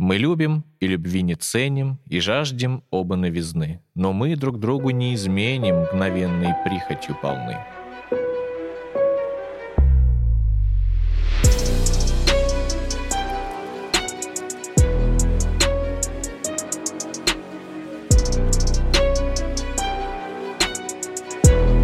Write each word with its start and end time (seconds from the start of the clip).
Мы 0.00 0.16
любим 0.16 0.64
и 0.78 0.86
любви 0.86 1.22
не 1.22 1.34
ценим, 1.34 1.98
и 2.06 2.20
жаждем 2.20 2.84
оба 2.88 3.16
новизны. 3.16 3.82
Но 3.96 4.12
мы 4.12 4.36
друг 4.36 4.60
другу 4.60 4.90
не 4.90 5.12
изменим, 5.16 5.80
мгновенной 5.80 6.54
прихотью 6.64 7.16
полны. 7.20 7.58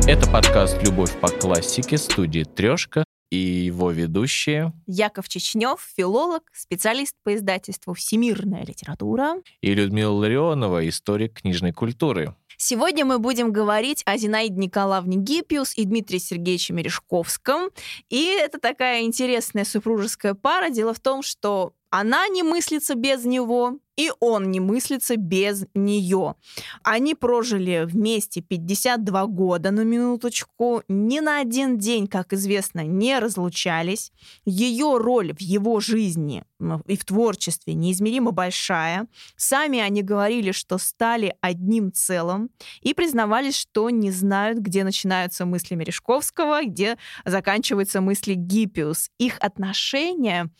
Это 0.06 0.30
подкаст 0.30 0.80
«Любовь 0.84 1.18
по 1.18 1.26
классике» 1.26 1.98
студии 1.98 2.44
«Трешка» 2.44 3.03
и 3.34 3.64
его 3.64 3.90
ведущие 3.90 4.72
Яков 4.86 5.28
Чечнев, 5.28 5.80
филолог, 5.96 6.42
специалист 6.52 7.16
по 7.24 7.34
издательству 7.34 7.94
«Всемирная 7.94 8.64
литература». 8.64 9.42
и 9.60 9.74
Людмила 9.74 10.12
Ларионова, 10.12 10.88
историк 10.88 11.40
книжной 11.40 11.72
культуры. 11.72 12.34
Сегодня 12.56 13.04
мы 13.04 13.18
будем 13.18 13.52
говорить 13.52 14.02
о 14.06 14.16
Зинаиде 14.16 14.54
Николаевне 14.54 15.16
Гиппиус 15.16 15.76
и 15.76 15.84
Дмитрии 15.84 16.18
Сергеевиче 16.18 16.72
Мережковском. 16.72 17.70
И 18.08 18.26
это 18.26 18.60
такая 18.60 19.02
интересная 19.02 19.64
супружеская 19.64 20.34
пара. 20.34 20.70
Дело 20.70 20.94
в 20.94 21.00
том, 21.00 21.22
что 21.22 21.74
она 21.96 22.26
не 22.26 22.42
мыслится 22.42 22.96
без 22.96 23.24
него, 23.24 23.78
и 23.96 24.10
он 24.18 24.50
не 24.50 24.58
мыслится 24.58 25.16
без 25.16 25.64
нее. 25.74 26.34
Они 26.82 27.14
прожили 27.14 27.84
вместе 27.86 28.40
52 28.40 29.26
года 29.26 29.70
на 29.70 29.82
минуточку, 29.82 30.82
ни 30.88 31.20
на 31.20 31.38
один 31.38 31.78
день, 31.78 32.08
как 32.08 32.32
известно, 32.32 32.80
не 32.80 33.16
разлучались. 33.20 34.10
Ее 34.44 34.98
роль 34.98 35.32
в 35.34 35.40
его 35.40 35.78
жизни 35.78 36.42
и 36.86 36.96
в 36.96 37.04
творчестве 37.04 37.74
неизмеримо 37.74 38.32
большая. 38.32 39.06
Сами 39.36 39.78
они 39.78 40.02
говорили, 40.02 40.50
что 40.50 40.78
стали 40.78 41.36
одним 41.42 41.92
целым 41.92 42.50
и 42.80 42.92
признавались, 42.92 43.54
что 43.56 43.88
не 43.90 44.10
знают, 44.10 44.58
где 44.58 44.82
начинаются 44.82 45.46
мысли 45.46 45.76
Мережковского, 45.76 46.64
где 46.64 46.98
заканчиваются 47.24 48.00
мысли 48.00 48.34
Гиппиус. 48.34 49.10
Их 49.18 49.36
отношения 49.38 50.50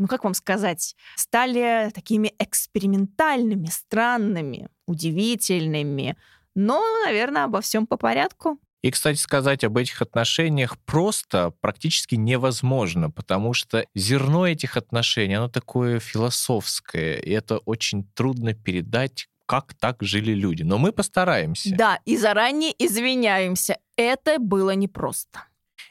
ну 0.00 0.08
как 0.08 0.24
вам 0.24 0.32
сказать, 0.34 0.96
стали 1.14 1.90
такими 1.94 2.32
экспериментальными, 2.38 3.66
странными, 3.66 4.68
удивительными. 4.86 6.16
Но, 6.54 6.82
наверное, 7.04 7.44
обо 7.44 7.60
всем 7.60 7.86
по 7.86 7.98
порядку. 7.98 8.58
И, 8.82 8.90
кстати, 8.90 9.18
сказать 9.18 9.62
об 9.62 9.76
этих 9.76 10.00
отношениях 10.00 10.78
просто 10.78 11.52
практически 11.60 12.14
невозможно, 12.14 13.10
потому 13.10 13.52
что 13.52 13.84
зерно 13.94 14.46
этих 14.46 14.78
отношений, 14.78 15.34
оно 15.34 15.48
такое 15.48 16.00
философское, 16.00 17.18
и 17.18 17.30
это 17.30 17.58
очень 17.58 18.04
трудно 18.14 18.54
передать, 18.54 19.28
как 19.44 19.74
так 19.74 19.98
жили 20.00 20.32
люди. 20.32 20.62
Но 20.62 20.78
мы 20.78 20.92
постараемся. 20.92 21.76
Да, 21.76 22.00
и 22.06 22.16
заранее 22.16 22.72
извиняемся. 22.78 23.76
Это 23.96 24.38
было 24.38 24.70
непросто. 24.70 25.44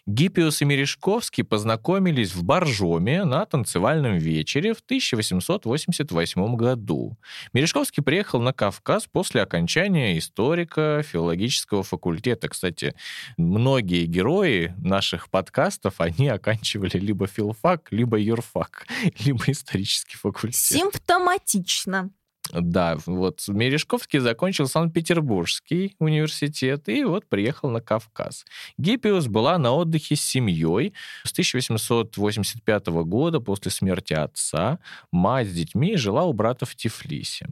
Гиппиус 0.06 0.62
и 0.62 0.66
Мережковский 0.66 1.44
познакомились 1.44 2.34
в 2.34 2.44
Боржоме 2.44 3.24
на 3.24 3.46
танцевальном 3.46 4.18
вечере 4.18 4.74
в 4.74 4.80
1888 4.80 6.56
году. 6.56 7.18
Мережковский 7.54 8.04
приехал 8.04 8.42
на 8.42 8.54
Кавказ 8.54 9.08
после 9.12 9.42
окончания 9.42 10.18
историка 10.18 11.04
филологического 11.04 11.84
факультета. 11.84 12.50
Кстати, 12.50 12.96
многие 13.38 14.06
герои 14.06 14.74
наших 14.78 15.30
подкастов, 15.30 16.02
они 16.02 16.28
оканчивали 16.28 16.98
либо 16.98 17.28
филфак, 17.28 17.92
либо 17.92 18.18
юрфак, 18.18 18.88
либо 19.26 19.44
исторический 19.48 20.18
факультет. 20.18 20.56
Симптоматично. 20.56 22.10
Да, 22.52 22.98
вот 23.06 23.44
Мережковский 23.48 24.20
закончил 24.20 24.68
Санкт-Петербургский 24.68 25.96
университет 26.00 26.90
и 26.90 27.04
вот 27.04 27.28
приехал 27.28 27.70
на 27.70 27.82
Кавказ. 27.82 28.46
Гиппиус 28.78 29.28
была 29.28 29.58
на 29.58 29.72
отдыхе 29.72 30.16
с 30.16 30.22
семьей. 30.22 30.94
С 31.24 31.32
1885 31.32 32.88
года, 32.88 33.40
после 33.40 33.72
смерти 33.72 34.14
отца, 34.14 34.80
мать 35.12 35.48
с 35.48 35.54
детьми 35.54 35.96
жила 35.96 36.24
у 36.24 36.34
брата 36.34 36.66
в 36.66 36.76
Тифлисе. 36.76 37.48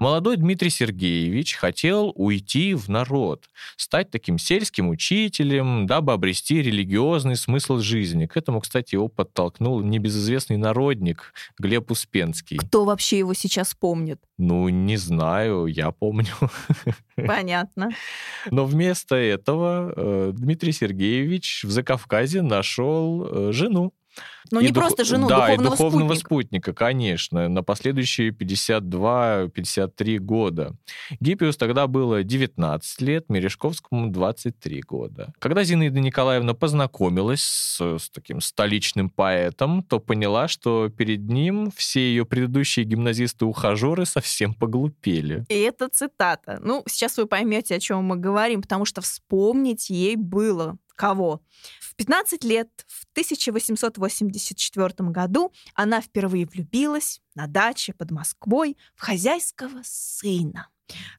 Молодой 0.00 0.36
Дмитрий 0.36 0.70
Сергеевич 0.70 1.54
хотел 1.54 2.12
уйти 2.16 2.74
в 2.74 2.88
народ, 2.88 3.48
стать 3.76 4.10
таким 4.10 4.36
сельским 4.36 4.88
учителем, 4.88 5.86
дабы 5.86 6.12
обрести 6.12 6.60
религиозный 6.60 7.36
смысл 7.36 7.78
жизни. 7.78 8.26
К 8.26 8.36
этому, 8.36 8.60
кстати, 8.60 8.96
его 8.96 9.06
подтолкнул 9.06 9.80
небезызвестный 9.80 10.56
народник 10.56 11.32
Глеб 11.56 11.92
Успенский. 11.92 12.56
Кто 12.56 12.84
вообще 12.84 13.18
его 13.18 13.32
сейчас 13.34 13.74
помнит? 13.74 14.20
Ну, 14.38 14.68
не 14.68 14.96
знаю, 14.96 15.66
я 15.66 15.90
помню. 15.90 16.32
Понятно. 17.16 17.90
Но 18.50 18.64
вместо 18.64 19.14
этого 19.16 19.92
э, 19.94 20.32
Дмитрий 20.34 20.72
Сергеевич 20.72 21.64
в 21.64 21.70
Закавказье 21.70 22.42
нашел 22.42 23.24
э, 23.24 23.52
жену. 23.52 23.92
Но 24.50 24.60
И 24.60 24.64
не 24.64 24.70
дух- 24.72 24.82
просто 24.84 25.04
жену, 25.04 25.28
да, 25.28 25.46
и 25.52 25.56
духовного, 25.56 25.70
духовного 25.76 26.14
спутника. 26.14 26.26
спутника, 26.26 26.72
конечно, 26.74 27.48
на 27.48 27.62
последующие 27.62 28.30
52-53 28.30 30.18
года. 30.18 30.74
Гиппиус 31.20 31.56
тогда 31.56 31.86
было 31.86 32.22
19 32.22 33.00
лет, 33.00 33.28
Мережковскому 33.28 34.08
23 34.10 34.82
года. 34.82 35.32
Когда 35.38 35.64
Зинаида 35.64 36.00
Николаевна 36.00 36.54
познакомилась 36.54 37.42
с, 37.42 37.80
с 37.98 38.10
таким 38.10 38.40
столичным 38.40 39.08
поэтом, 39.10 39.82
то 39.82 39.98
поняла, 40.00 40.48
что 40.48 40.88
перед 40.88 41.20
ним 41.28 41.70
все 41.74 42.00
ее 42.00 42.26
предыдущие 42.26 42.84
гимназисты-ухажеры 42.84 44.04
совсем 44.06 44.54
поглупели. 44.54 45.44
И 45.48 45.54
это 45.60 45.88
цитата. 45.88 46.58
Ну, 46.62 46.82
сейчас 46.86 47.16
вы 47.16 47.26
поймете, 47.26 47.76
о 47.76 47.80
чем 47.80 48.04
мы 48.04 48.16
говорим, 48.16 48.62
потому 48.62 48.84
что 48.84 49.00
вспомнить 49.00 49.88
ей 49.90 50.16
было 50.16 50.76
кого. 51.02 51.40
В 51.80 51.96
15 51.96 52.44
лет, 52.44 52.68
в 52.86 53.06
1884 53.10 55.10
году, 55.10 55.52
она 55.74 56.00
впервые 56.00 56.46
влюбилась 56.46 57.20
на 57.34 57.48
даче 57.48 57.92
под 57.92 58.12
Москвой 58.12 58.76
в 58.94 59.02
хозяйского 59.02 59.80
сына. 59.82 60.68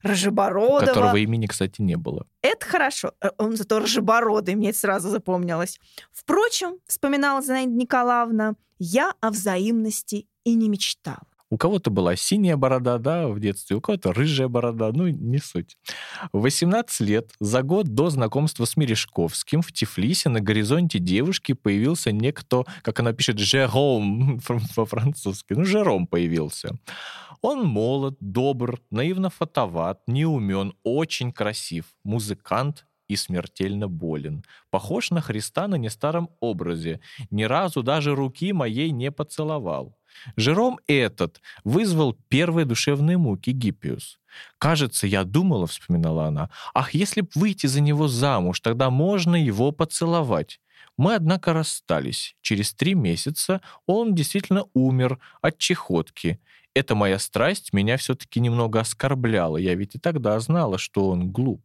Рожебородого. 0.02 0.86
Которого 0.86 1.16
имени, 1.16 1.46
кстати, 1.46 1.82
не 1.82 1.96
было. 1.96 2.26
Это 2.40 2.64
хорошо. 2.64 3.12
Э, 3.20 3.30
Он 3.36 3.56
зато 3.56 3.78
рожебородый, 3.78 4.54
мне 4.54 4.70
это 4.70 4.78
сразу 4.78 5.10
запомнилось. 5.10 5.78
Впрочем, 6.12 6.78
вспоминала 6.86 7.42
Зинаида 7.42 7.72
Николаевна, 7.72 8.54
я 8.78 9.12
о 9.20 9.30
взаимности 9.30 10.28
и 10.44 10.54
не 10.54 10.70
мечтала. 10.70 11.33
У 11.54 11.56
кого-то 11.56 11.92
была 11.92 12.16
синяя 12.16 12.56
борода, 12.56 12.98
да, 12.98 13.28
в 13.28 13.38
детстве, 13.38 13.76
у 13.76 13.80
кого-то 13.80 14.12
рыжая 14.12 14.48
борода, 14.48 14.90
ну, 14.92 15.06
не 15.06 15.38
суть. 15.38 15.76
В 16.32 16.40
18 16.40 17.00
лет, 17.02 17.30
за 17.38 17.62
год 17.62 17.86
до 17.86 18.10
знакомства 18.10 18.64
с 18.64 18.76
Мережковским, 18.76 19.62
в 19.62 19.70
Тифлисе 19.70 20.30
на 20.30 20.40
горизонте 20.40 20.98
девушки 20.98 21.52
появился 21.52 22.10
некто, 22.10 22.64
как 22.82 22.98
она 22.98 23.12
пишет, 23.12 23.38
Жером 23.38 24.40
по-французски. 24.74 25.52
Ну, 25.52 25.64
Жером 25.64 26.08
появился. 26.08 26.76
Он 27.40 27.64
молод, 27.64 28.16
добр, 28.18 28.80
наивно 28.90 29.30
фотоват, 29.30 30.00
неумен, 30.08 30.74
очень 30.82 31.30
красив, 31.30 31.84
музыкант 32.02 32.84
и 33.14 33.16
смертельно 33.16 33.88
болен. 33.88 34.44
Похож 34.70 35.10
на 35.10 35.20
Христа 35.20 35.68
на 35.68 35.76
нестаром 35.76 36.28
образе. 36.40 37.00
Ни 37.30 37.44
разу 37.44 37.82
даже 37.82 38.14
руки 38.14 38.52
моей 38.52 38.90
не 38.90 39.10
поцеловал. 39.10 39.96
Жером 40.36 40.78
этот 40.86 41.40
вызвал 41.64 42.16
первые 42.28 42.66
душевные 42.66 43.18
муки 43.18 43.50
Гиппиус. 43.50 44.20
«Кажется, 44.58 45.06
я 45.06 45.24
думала,— 45.24 45.66
вспоминала 45.68 46.26
она,— 46.26 46.50
ах, 46.74 46.94
если 46.94 47.22
б 47.22 47.28
выйти 47.34 47.66
за 47.66 47.80
него 47.80 48.08
замуж, 48.08 48.60
тогда 48.60 48.90
можно 48.90 49.36
его 49.36 49.72
поцеловать. 49.72 50.60
Мы, 50.96 51.14
однако, 51.14 51.52
расстались. 51.52 52.36
Через 52.40 52.72
три 52.72 52.94
месяца 52.94 53.60
он 53.86 54.14
действительно 54.14 54.64
умер 54.74 55.18
от 55.42 55.58
чехотки. 55.58 56.38
Эта 56.74 56.94
моя 56.94 57.18
страсть 57.18 57.72
меня 57.72 57.96
все-таки 57.96 58.40
немного 58.40 58.80
оскорбляла. 58.80 59.56
Я 59.56 59.74
ведь 59.74 59.94
и 59.94 59.98
тогда 59.98 60.38
знала, 60.40 60.78
что 60.78 61.08
он 61.10 61.30
глуп. 61.30 61.62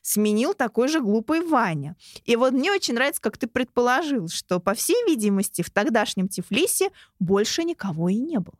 сменил 0.01 0.53
такой 0.53 0.87
же 0.87 1.01
глупый 1.01 1.41
Ваня. 1.41 1.95
И 2.25 2.35
вот 2.35 2.53
мне 2.53 2.71
очень 2.71 2.93
нравится, 2.93 3.21
как 3.21 3.37
ты 3.37 3.47
предположил, 3.47 4.27
что, 4.27 4.59
по 4.59 4.73
всей 4.73 5.03
видимости, 5.07 5.61
в 5.61 5.71
тогдашнем 5.71 6.27
Тифлисе 6.27 6.89
больше 7.19 7.63
никого 7.63 8.09
и 8.09 8.15
не 8.15 8.39
было. 8.39 8.55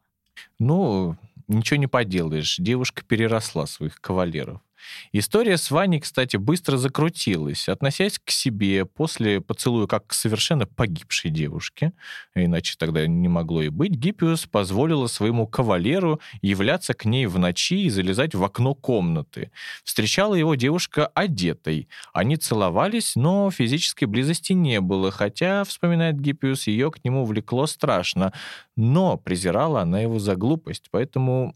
Ну, 0.58 1.18
ничего 1.48 1.78
не 1.78 1.88
поделаешь. 1.88 2.58
Девушка 2.58 3.04
переросла 3.04 3.68
своих 3.68 4.02
кавалеров. 4.02 4.62
История 5.12 5.58
с 5.58 5.72
Ваней, 5.72 6.00
кстати, 6.00 6.38
быстро 6.38 6.78
закрутилась, 6.78 7.70
относясь 7.70 8.20
к 8.20 8.30
себе 8.30 8.86
после 8.86 9.42
поцелуя 9.42 9.88
как 9.88 10.08
к 10.08 10.14
совершенно 10.14 10.66
погибшей 10.66 11.32
девушке, 11.32 11.94
иначе 12.36 12.76
тогда 12.78 13.08
не 13.08 13.28
могло 13.28 13.62
и 13.62 13.70
быть, 13.70 13.92
Гиппиус 13.92 14.46
позволила 14.46 15.08
своему 15.08 15.48
кавалеру 15.48 16.20
являться 16.42 16.94
к 16.94 17.06
ней 17.06 17.26
в 17.26 17.38
ночи 17.40 17.84
и 17.84 17.90
залезать 17.90 18.36
в 18.36 18.44
окно 18.44 18.76
комнаты. 18.76 19.52
Встречала 19.84 20.36
его 20.36 20.56
девушка 20.56 21.08
одетой. 21.08 21.90
Они 22.14 22.38
целовались, 22.38 23.16
но 23.16 23.52
физической 23.52 24.06
близости 24.06 24.54
не 24.54 24.82
было, 24.82 25.12
хотя, 25.12 25.64
вспоминает 25.64 26.20
Гиппиус, 26.20 26.68
ее 26.68 26.92
к 26.92 27.04
нему 27.04 27.26
влекло 27.26 27.68
страшно. 27.68 28.34
Но 28.76 29.18
презирала 29.18 29.82
она 29.82 30.00
его 30.02 30.20
за 30.20 30.36
глупость, 30.36 30.88
поэтому 30.92 31.56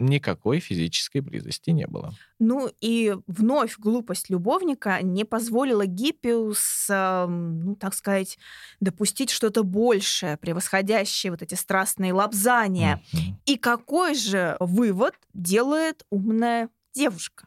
никакой 0.00 0.60
физической 0.60 1.20
близости 1.20 1.70
не 1.70 1.86
было. 1.86 2.12
Ну 2.38 2.70
и 2.80 3.14
вновь 3.26 3.78
глупость 3.78 4.30
любовника 4.30 5.02
не 5.02 5.24
позволила 5.24 5.86
Гиппиус, 5.86 6.86
ну 6.88 7.76
так 7.78 7.94
сказать, 7.94 8.38
допустить 8.80 9.30
что-то 9.30 9.62
большее, 9.62 10.36
превосходящее 10.36 11.30
вот 11.30 11.42
эти 11.42 11.54
страстные 11.54 12.12
лапзания. 12.12 13.02
Mm-hmm. 13.12 13.34
И 13.46 13.56
какой 13.56 14.14
же 14.14 14.56
вывод 14.58 15.14
делает 15.34 16.04
умная 16.10 16.70
девушка? 16.94 17.46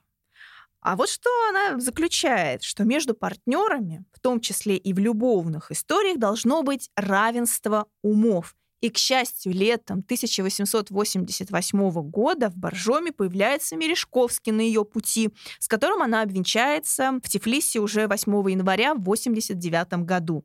А 0.80 0.98
вот 0.98 1.08
что 1.08 1.30
она 1.50 1.80
заключает, 1.80 2.62
что 2.62 2.84
между 2.84 3.14
партнерами, 3.14 4.04
в 4.12 4.20
том 4.20 4.42
числе 4.42 4.76
и 4.76 4.94
в 4.94 5.00
любовных 5.00 5.72
историях, 5.72 6.20
должно 6.20 6.62
быть 6.62 6.92
равенство 6.98 7.88
умов. 8.02 8.56
И, 8.84 8.90
к 8.90 8.98
счастью, 8.98 9.54
летом 9.54 10.00
1888 10.00 12.10
года 12.10 12.50
в 12.50 12.58
Боржоме 12.58 13.14
появляется 13.14 13.78
Мережковский 13.78 14.52
на 14.52 14.60
ее 14.60 14.84
пути, 14.84 15.30
с 15.60 15.70
которым 15.70 16.02
она 16.02 16.22
обвенчается 16.22 17.22
в 17.24 17.30
Тифлисе 17.30 17.80
уже 17.80 18.10
8 18.10 18.52
января 18.52 18.94
в 18.94 19.02
89 19.02 20.04
году. 20.04 20.44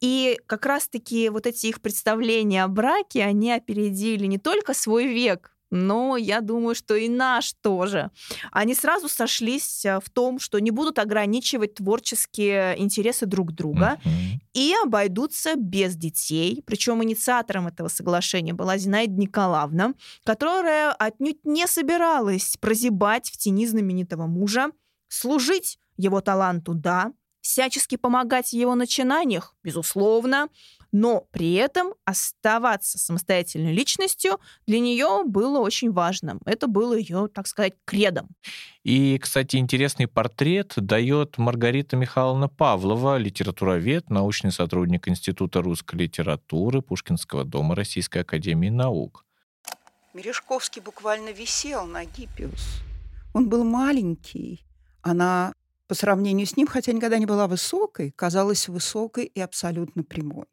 И 0.00 0.38
как 0.44 0.66
раз-таки 0.66 1.30
вот 1.30 1.46
эти 1.46 1.68
их 1.68 1.80
представления 1.80 2.64
о 2.64 2.68
браке, 2.68 3.24
они 3.24 3.52
опередили 3.52 4.26
не 4.26 4.36
только 4.36 4.74
свой 4.74 5.06
век, 5.06 5.56
но 5.70 6.16
я 6.16 6.40
думаю, 6.40 6.74
что 6.74 6.94
и 6.94 7.08
наш 7.08 7.52
тоже. 7.60 8.10
Они 8.52 8.74
сразу 8.74 9.08
сошлись 9.08 9.84
э, 9.84 10.00
в 10.00 10.10
том, 10.10 10.38
что 10.38 10.58
не 10.58 10.70
будут 10.70 10.98
ограничивать 10.98 11.74
творческие 11.74 12.80
интересы 12.80 13.26
друг 13.26 13.52
друга 13.52 14.00
mm-hmm. 14.04 14.40
и 14.54 14.74
обойдутся 14.82 15.56
без 15.56 15.96
детей. 15.96 16.62
Причем 16.66 17.02
инициатором 17.02 17.66
этого 17.66 17.88
соглашения 17.88 18.54
была 18.54 18.78
Зинаида 18.78 19.14
Николаевна, 19.14 19.94
которая 20.24 20.92
отнюдь 20.92 21.44
не 21.44 21.66
собиралась 21.66 22.56
прозябать 22.58 23.30
в 23.30 23.36
тени 23.36 23.66
знаменитого 23.66 24.26
мужа, 24.26 24.70
служить 25.08 25.78
его 25.96 26.20
таланту, 26.20 26.74
да, 26.74 27.12
всячески 27.40 27.96
помогать 27.96 28.50
в 28.50 28.52
его 28.52 28.74
начинаниях, 28.74 29.54
безусловно, 29.62 30.48
но 30.92 31.26
при 31.30 31.54
этом 31.54 31.94
оставаться 32.04 32.98
самостоятельной 32.98 33.72
личностью 33.72 34.40
для 34.66 34.80
нее 34.80 35.24
было 35.24 35.58
очень 35.58 35.92
важным. 35.92 36.40
Это 36.44 36.66
было 36.66 36.96
ее, 36.96 37.28
так 37.28 37.46
сказать, 37.46 37.74
кредом. 37.84 38.28
И, 38.84 39.18
кстати, 39.18 39.56
интересный 39.56 40.06
портрет 40.06 40.74
дает 40.76 41.36
Маргарита 41.38 41.96
Михайловна 41.96 42.48
Павлова, 42.48 43.18
литературовед, 43.18 44.08
научный 44.08 44.52
сотрудник 44.52 45.08
Института 45.08 45.60
русской 45.60 45.96
литературы 45.96 46.80
Пушкинского 46.80 47.44
дома 47.44 47.74
Российской 47.74 48.18
академии 48.18 48.70
наук. 48.70 49.24
Мережковский 50.14 50.80
буквально 50.80 51.30
висел 51.30 51.86
на 51.86 52.04
Гиппиус. 52.04 52.82
Он 53.34 53.48
был 53.48 53.62
маленький. 53.62 54.64
Она 55.02 55.52
по 55.86 55.94
сравнению 55.94 56.46
с 56.46 56.56
ним, 56.56 56.66
хотя 56.66 56.92
никогда 56.92 57.18
не 57.18 57.26
была 57.26 57.46
высокой, 57.46 58.10
казалась 58.10 58.68
высокой 58.68 59.24
и 59.24 59.40
абсолютно 59.40 60.02
прямой. 60.02 60.46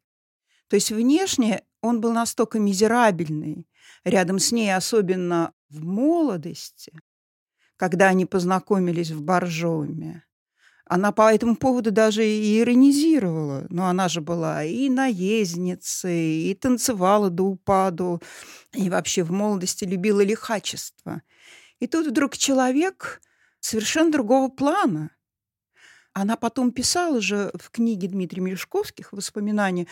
То 0.68 0.76
есть 0.76 0.90
внешне 0.90 1.62
он 1.80 2.00
был 2.00 2.12
настолько 2.12 2.58
мизерабельный, 2.58 3.68
рядом 4.04 4.38
с 4.38 4.52
ней, 4.52 4.74
особенно 4.74 5.52
в 5.68 5.84
молодости, 5.84 6.92
когда 7.76 8.08
они 8.08 8.26
познакомились 8.26 9.10
в 9.10 9.22
Боржоме. 9.22 10.24
Она 10.88 11.10
по 11.10 11.34
этому 11.34 11.56
поводу 11.56 11.90
даже 11.90 12.24
и 12.24 12.60
иронизировала. 12.60 13.66
Но 13.70 13.88
она 13.88 14.08
же 14.08 14.20
была 14.20 14.62
и 14.62 14.88
наездницей, 14.88 16.48
и 16.48 16.54
танцевала 16.54 17.28
до 17.28 17.42
упаду, 17.42 18.22
и 18.72 18.88
вообще 18.88 19.24
в 19.24 19.32
молодости 19.32 19.84
любила 19.84 20.20
лихачество. 20.20 21.22
И 21.80 21.88
тут 21.88 22.06
вдруг 22.06 22.36
человек 22.36 23.20
совершенно 23.58 24.12
другого 24.12 24.48
плана. 24.48 25.10
Она 26.12 26.36
потом 26.36 26.70
писала 26.70 27.20
же 27.20 27.50
в 27.54 27.70
книге 27.70 28.08
Дмитрия 28.08 28.40
Мережковских 28.40 29.12
«Воспоминания», 29.12 29.88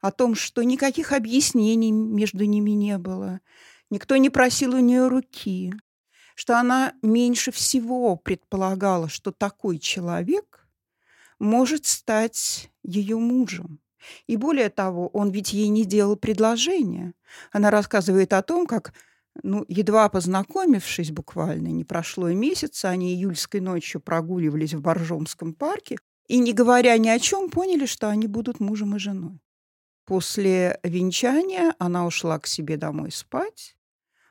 о 0.00 0.10
том, 0.10 0.34
что 0.34 0.62
никаких 0.62 1.12
объяснений 1.12 1.92
между 1.92 2.44
ними 2.44 2.70
не 2.72 2.98
было, 2.98 3.40
никто 3.90 4.16
не 4.16 4.30
просил 4.30 4.74
у 4.74 4.78
нее 4.78 5.08
руки, 5.08 5.72
что 6.34 6.58
она 6.58 6.92
меньше 7.02 7.50
всего 7.50 8.16
предполагала, 8.16 9.08
что 9.08 9.32
такой 9.32 9.78
человек 9.78 10.68
может 11.38 11.86
стать 11.86 12.70
ее 12.82 13.18
мужем. 13.18 13.80
И 14.26 14.36
более 14.36 14.70
того, 14.70 15.08
он 15.08 15.30
ведь 15.30 15.52
ей 15.52 15.68
не 15.68 15.84
делал 15.84 16.16
предложения. 16.16 17.14
Она 17.50 17.70
рассказывает 17.70 18.32
о 18.32 18.42
том, 18.42 18.66
как, 18.66 18.94
ну, 19.42 19.64
едва 19.68 20.08
познакомившись 20.08 21.10
буквально, 21.10 21.68
не 21.68 21.84
прошло 21.84 22.28
и 22.28 22.34
месяца, 22.34 22.88
они 22.88 23.14
июльской 23.14 23.60
ночью 23.60 24.00
прогуливались 24.00 24.74
в 24.74 24.80
Боржомском 24.80 25.54
парке, 25.54 25.98
и, 26.28 26.38
не 26.38 26.52
говоря 26.52 26.96
ни 26.98 27.08
о 27.08 27.18
чем, 27.18 27.50
поняли, 27.50 27.86
что 27.86 28.08
они 28.08 28.26
будут 28.26 28.60
мужем 28.60 28.94
и 28.94 28.98
женой. 28.98 29.40
После 30.08 30.80
венчания 30.84 31.74
она 31.78 32.06
ушла 32.06 32.38
к 32.38 32.46
себе 32.46 32.78
домой 32.78 33.12
спать, 33.12 33.76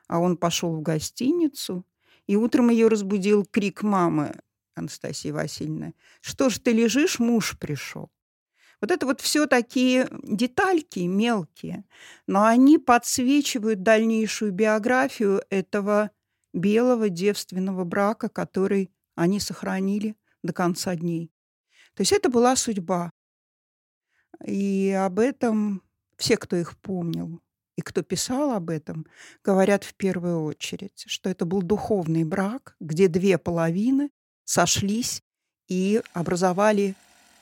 а 0.08 0.18
он 0.18 0.36
пошел 0.36 0.74
в 0.74 0.82
гостиницу, 0.82 1.86
и 2.26 2.34
утром 2.34 2.70
ее 2.70 2.88
разбудил 2.88 3.44
крик 3.44 3.84
мамы 3.84 4.34
Анастасии 4.74 5.30
Васильевны. 5.30 5.94
«Что 6.20 6.50
ж 6.50 6.58
ты 6.58 6.72
лежишь? 6.72 7.20
Муж 7.20 7.56
пришел». 7.60 8.10
Вот 8.80 8.90
это 8.90 9.06
вот 9.06 9.20
все 9.20 9.46
такие 9.46 10.08
детальки 10.24 10.98
мелкие, 10.98 11.84
но 12.26 12.44
они 12.44 12.78
подсвечивают 12.78 13.84
дальнейшую 13.84 14.50
биографию 14.50 15.44
этого 15.48 16.10
белого 16.52 17.08
девственного 17.08 17.84
брака, 17.84 18.28
который 18.28 18.90
они 19.14 19.38
сохранили 19.38 20.16
до 20.42 20.52
конца 20.52 20.96
дней. 20.96 21.30
То 21.94 22.00
есть 22.00 22.10
это 22.10 22.28
была 22.28 22.56
судьба. 22.56 23.12
И 24.44 24.90
об 24.90 25.18
этом 25.18 25.82
все, 26.16 26.36
кто 26.36 26.56
их 26.56 26.76
помнил 26.78 27.40
и 27.76 27.80
кто 27.80 28.02
писал 28.02 28.52
об 28.52 28.70
этом, 28.70 29.06
говорят 29.44 29.84
в 29.84 29.94
первую 29.94 30.42
очередь, 30.42 31.04
что 31.06 31.30
это 31.30 31.44
был 31.44 31.62
духовный 31.62 32.24
брак, 32.24 32.76
где 32.80 33.08
две 33.08 33.38
половины 33.38 34.10
сошлись 34.44 35.22
и 35.68 36.02
образовали 36.12 36.94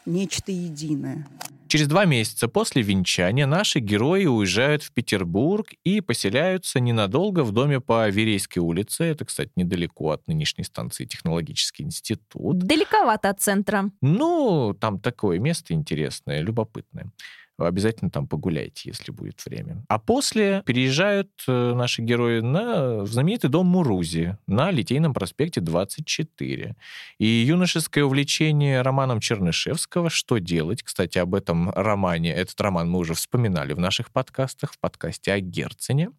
нечто 0.04 0.52
единое. 0.52 1.26
Через 1.68 1.88
два 1.88 2.04
месяца 2.04 2.46
после 2.46 2.82
венчания 2.82 3.46
наши 3.46 3.80
герои 3.80 4.26
уезжают 4.26 4.84
в 4.84 4.92
Петербург 4.92 5.66
и 5.82 6.00
поселяются 6.00 6.78
ненадолго 6.78 7.42
в 7.42 7.50
доме 7.50 7.80
по 7.80 8.08
Верейской 8.08 8.62
улице. 8.62 9.04
Это, 9.04 9.24
кстати, 9.24 9.50
недалеко 9.56 10.10
от 10.10 10.28
нынешней 10.28 10.62
станции 10.62 11.06
Технологический 11.06 11.82
институт. 11.82 12.58
Далековато 12.58 13.30
от 13.30 13.40
центра. 13.40 13.90
Ну, 14.00 14.76
там 14.80 15.00
такое 15.00 15.40
место 15.40 15.74
интересное, 15.74 16.40
любопытное. 16.40 17.10
Обязательно 17.58 18.10
там 18.10 18.26
погуляйте, 18.26 18.90
если 18.90 19.10
будет 19.10 19.44
время. 19.46 19.82
А 19.88 19.98
после 19.98 20.62
переезжают 20.66 21.30
э, 21.48 21.72
наши 21.74 22.02
герои 22.02 22.40
на 22.40 23.06
знаменитый 23.06 23.48
дом 23.48 23.66
Мурузи 23.66 24.36
на 24.46 24.70
Литейном 24.70 25.14
проспекте 25.14 25.62
24. 25.62 26.76
И 27.18 27.26
юношеское 27.26 28.04
увлечение 28.04 28.82
романом 28.82 29.20
Чернышевского 29.20 30.10
«Что 30.10 30.36
делать?». 30.36 30.82
Кстати, 30.82 31.16
об 31.16 31.34
этом 31.34 31.70
романе, 31.70 32.34
этот 32.34 32.60
роман 32.60 32.90
мы 32.90 32.98
уже 32.98 33.14
вспоминали 33.14 33.72
в 33.72 33.78
наших 33.78 34.10
подкастах, 34.10 34.72
в 34.72 34.78
подкасте 34.78 35.32
о 35.32 35.40
Герцене. 35.40 36.10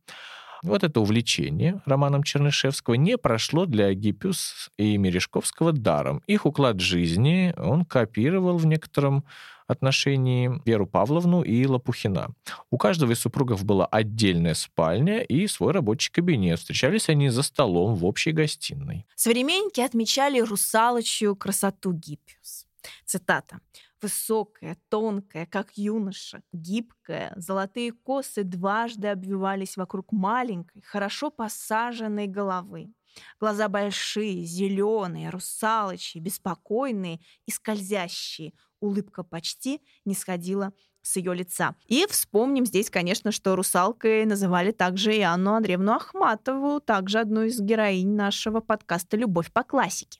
Вот 0.63 0.83
это 0.83 0.99
увлечение 0.99 1.81
романом 1.85 2.23
Чернышевского 2.23 2.95
не 2.95 3.17
прошло 3.17 3.65
для 3.65 3.93
Гиппиус 3.93 4.71
и 4.77 4.97
Мережковского 4.97 5.71
даром. 5.71 6.23
Их 6.27 6.45
уклад 6.45 6.79
жизни 6.79 7.53
он 7.57 7.85
копировал 7.85 8.57
в 8.57 8.65
некотором 8.65 9.23
отношении 9.67 10.61
Веру 10.65 10.87
Павловну 10.87 11.43
и 11.43 11.65
Лопухина. 11.65 12.33
У 12.71 12.77
каждого 12.77 13.11
из 13.11 13.19
супругов 13.19 13.65
была 13.65 13.85
отдельная 13.85 14.53
спальня 14.53 15.21
и 15.21 15.47
свой 15.47 15.73
рабочий 15.73 16.11
кабинет. 16.11 16.59
Встречались 16.59 17.09
они 17.09 17.29
за 17.29 17.43
столом 17.43 17.95
в 17.95 18.05
общей 18.05 18.31
гостиной. 18.31 19.05
Современники 19.15 19.81
отмечали 19.81 20.39
русалочью 20.39 21.35
красоту 21.35 21.91
Гиппиус. 21.93 22.65
Цитата. 23.05 23.59
Высокая, 24.01 24.77
тонкая, 24.89 25.47
как 25.47 25.71
юноша, 25.75 26.43
гибкая, 26.53 27.33
золотые 27.35 27.91
косы 27.91 28.43
дважды 28.43 29.07
обвивались 29.07 29.75
вокруг 29.75 30.11
маленькой, 30.11 30.83
хорошо 30.83 31.31
посаженной 31.31 32.27
головы. 32.27 32.91
Глаза 33.39 33.67
большие, 33.67 34.45
зеленые, 34.45 35.31
русалочьи, 35.31 36.19
беспокойные 36.19 37.19
и 37.47 37.51
скользящие. 37.51 38.53
Улыбка 38.79 39.23
почти 39.23 39.81
не 40.05 40.13
сходила 40.13 40.73
с 41.01 41.15
ее 41.15 41.33
лица. 41.33 41.75
И 41.87 42.05
вспомним 42.09 42.65
здесь, 42.65 42.89
конечно, 42.89 43.31
что 43.31 43.55
русалкой 43.55 44.25
называли 44.25 44.71
также 44.71 45.15
и 45.15 45.21
Анну 45.21 45.53
Андреевну 45.53 45.93
Ахматову, 45.93 46.79
также 46.79 47.19
одну 47.19 47.43
из 47.43 47.59
героинь 47.59 48.15
нашего 48.15 48.59
подкаста 48.59 49.17
«Любовь 49.17 49.51
по 49.51 49.63
классике». 49.63 50.19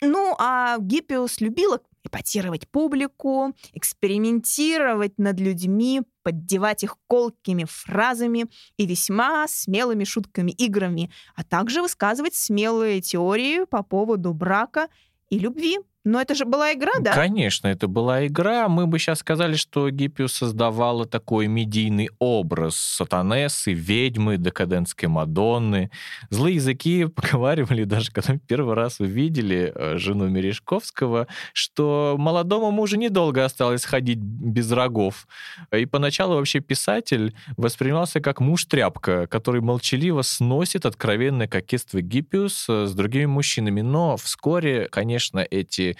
Ну, 0.00 0.34
а 0.38 0.78
Гиппиус 0.78 1.40
любила 1.40 1.80
эпатировать 2.04 2.68
публику, 2.68 3.54
экспериментировать 3.72 5.16
над 5.18 5.38
людьми, 5.38 6.02
поддевать 6.22 6.82
их 6.82 6.96
колкими 7.06 7.64
фразами 7.64 8.46
и 8.76 8.86
весьма 8.86 9.46
смелыми 9.48 10.04
шутками-играми, 10.04 11.12
а 11.36 11.44
также 11.44 11.82
высказывать 11.82 12.34
смелые 12.34 13.00
теории 13.00 13.64
по 13.64 13.82
поводу 13.82 14.34
брака 14.34 14.88
и 15.30 15.38
любви. 15.38 15.78
Но 16.04 16.20
это 16.20 16.34
же 16.34 16.44
была 16.44 16.72
игра, 16.72 16.92
да? 16.98 17.12
Конечно, 17.12 17.68
это 17.68 17.86
была 17.86 18.26
игра. 18.26 18.68
Мы 18.68 18.88
бы 18.88 18.98
сейчас 18.98 19.20
сказали, 19.20 19.54
что 19.54 19.88
Гиппиус 19.88 20.32
создавала 20.32 21.06
такой 21.06 21.46
медийный 21.46 22.10
образ 22.18 22.74
сатанессы, 22.74 23.72
ведьмы, 23.72 24.36
декадентской 24.36 25.08
Мадонны. 25.08 25.92
Злые 26.28 26.56
языки 26.56 27.06
поговаривали 27.14 27.84
даже, 27.84 28.10
когда 28.10 28.36
первый 28.48 28.74
раз 28.74 28.98
увидели 28.98 29.72
э, 29.72 29.98
жену 29.98 30.26
Мережковского, 30.26 31.28
что 31.52 32.16
молодому 32.18 32.72
мужу 32.72 32.96
недолго 32.96 33.44
осталось 33.44 33.84
ходить 33.84 34.18
без 34.18 34.72
рогов. 34.72 35.28
И 35.70 35.86
поначалу 35.86 36.34
вообще 36.34 36.58
писатель 36.58 37.32
воспринимался 37.56 38.20
как 38.20 38.40
муж-тряпка, 38.40 39.28
который 39.28 39.60
молчаливо 39.60 40.22
сносит 40.22 40.84
откровенное 40.84 41.46
кокетство 41.46 42.00
Гиппиус 42.00 42.68
с 42.68 42.92
другими 42.92 43.26
мужчинами. 43.26 43.82
Но 43.82 44.16
вскоре, 44.16 44.88
конечно, 44.90 45.38
эти 45.38 45.91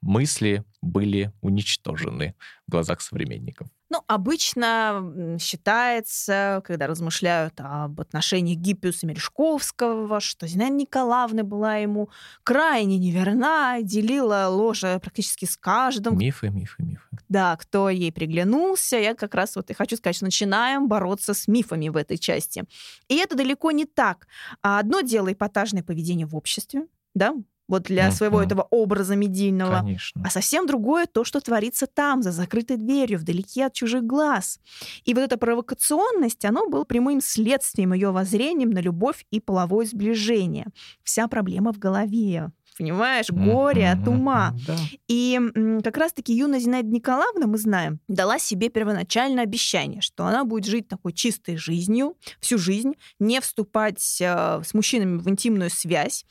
мысли 0.00 0.64
были 0.82 1.32
уничтожены 1.40 2.34
в 2.66 2.70
глазах 2.70 3.00
современников. 3.00 3.68
Ну, 3.92 4.04
обычно 4.06 5.36
считается, 5.40 6.62
когда 6.64 6.86
размышляют 6.86 7.54
об 7.58 8.00
отношениях 8.00 8.58
Гиппиуса 8.58 9.04
Мережковского, 9.04 10.20
что 10.20 10.46
Зинаида 10.46 10.76
Николаевна 10.76 11.42
была 11.42 11.76
ему 11.76 12.08
крайне 12.44 12.98
неверна, 12.98 13.78
делила 13.82 14.46
ложе 14.48 15.00
практически 15.02 15.44
с 15.44 15.56
каждым. 15.56 16.16
Мифы, 16.16 16.50
мифы, 16.50 16.84
мифы. 16.84 17.02
Да, 17.28 17.56
кто 17.56 17.90
ей 17.90 18.12
приглянулся. 18.12 18.96
Я 18.96 19.16
как 19.16 19.34
раз 19.34 19.56
вот 19.56 19.70
и 19.70 19.74
хочу 19.74 19.96
сказать, 19.96 20.14
что 20.16 20.24
начинаем 20.24 20.86
бороться 20.86 21.34
с 21.34 21.48
мифами 21.48 21.88
в 21.88 21.96
этой 21.96 22.16
части. 22.16 22.64
И 23.08 23.16
это 23.16 23.36
далеко 23.36 23.72
не 23.72 23.86
так. 23.86 24.28
Одно 24.62 25.00
дело 25.00 25.32
эпатажное 25.32 25.82
поведение 25.82 26.26
в 26.26 26.36
обществе, 26.36 26.86
да, 27.14 27.34
вот 27.70 27.84
для 27.84 28.08
mm-hmm. 28.08 28.12
своего 28.12 28.42
этого 28.42 28.66
образа 28.70 29.14
медийного. 29.14 29.78
Конечно. 29.78 30.22
А 30.24 30.30
совсем 30.30 30.66
другое 30.66 31.06
то, 31.06 31.24
что 31.24 31.40
творится 31.40 31.86
там, 31.86 32.22
за 32.22 32.32
закрытой 32.32 32.76
дверью, 32.76 33.20
вдалеке 33.20 33.66
от 33.66 33.72
чужих 33.74 34.02
глаз. 34.02 34.58
И 35.04 35.14
вот 35.14 35.20
эта 35.20 35.38
провокационность, 35.38 36.44
оно 36.44 36.68
было 36.68 36.84
прямым 36.84 37.20
следствием 37.20 37.92
ее 37.92 38.10
воззрением 38.10 38.70
на 38.70 38.80
любовь 38.80 39.24
и 39.30 39.40
половое 39.40 39.86
сближение. 39.86 40.66
Вся 41.04 41.28
проблема 41.28 41.72
в 41.72 41.78
голове 41.78 42.50
понимаешь, 42.78 43.28
горе 43.28 43.82
mm-hmm, 43.82 44.02
от 44.02 44.08
ума. 44.08 44.54
Да. 44.66 44.76
И 45.06 45.38
как 45.84 45.98
раз-таки 45.98 46.32
юная 46.32 46.60
Зинаида 46.60 46.88
Николаевна, 46.88 47.46
мы 47.46 47.58
знаем, 47.58 48.00
дала 48.08 48.38
себе 48.38 48.70
первоначальное 48.70 49.42
обещание, 49.44 50.00
что 50.00 50.24
она 50.24 50.44
будет 50.44 50.64
жить 50.64 50.88
такой 50.88 51.12
чистой 51.12 51.56
жизнью 51.58 52.16
всю 52.40 52.56
жизнь, 52.56 52.94
не 53.18 53.38
вступать 53.42 54.18
э, 54.22 54.62
с 54.64 54.72
мужчинами 54.72 55.18
в 55.18 55.28
интимную 55.28 55.68
связь, 55.68 56.24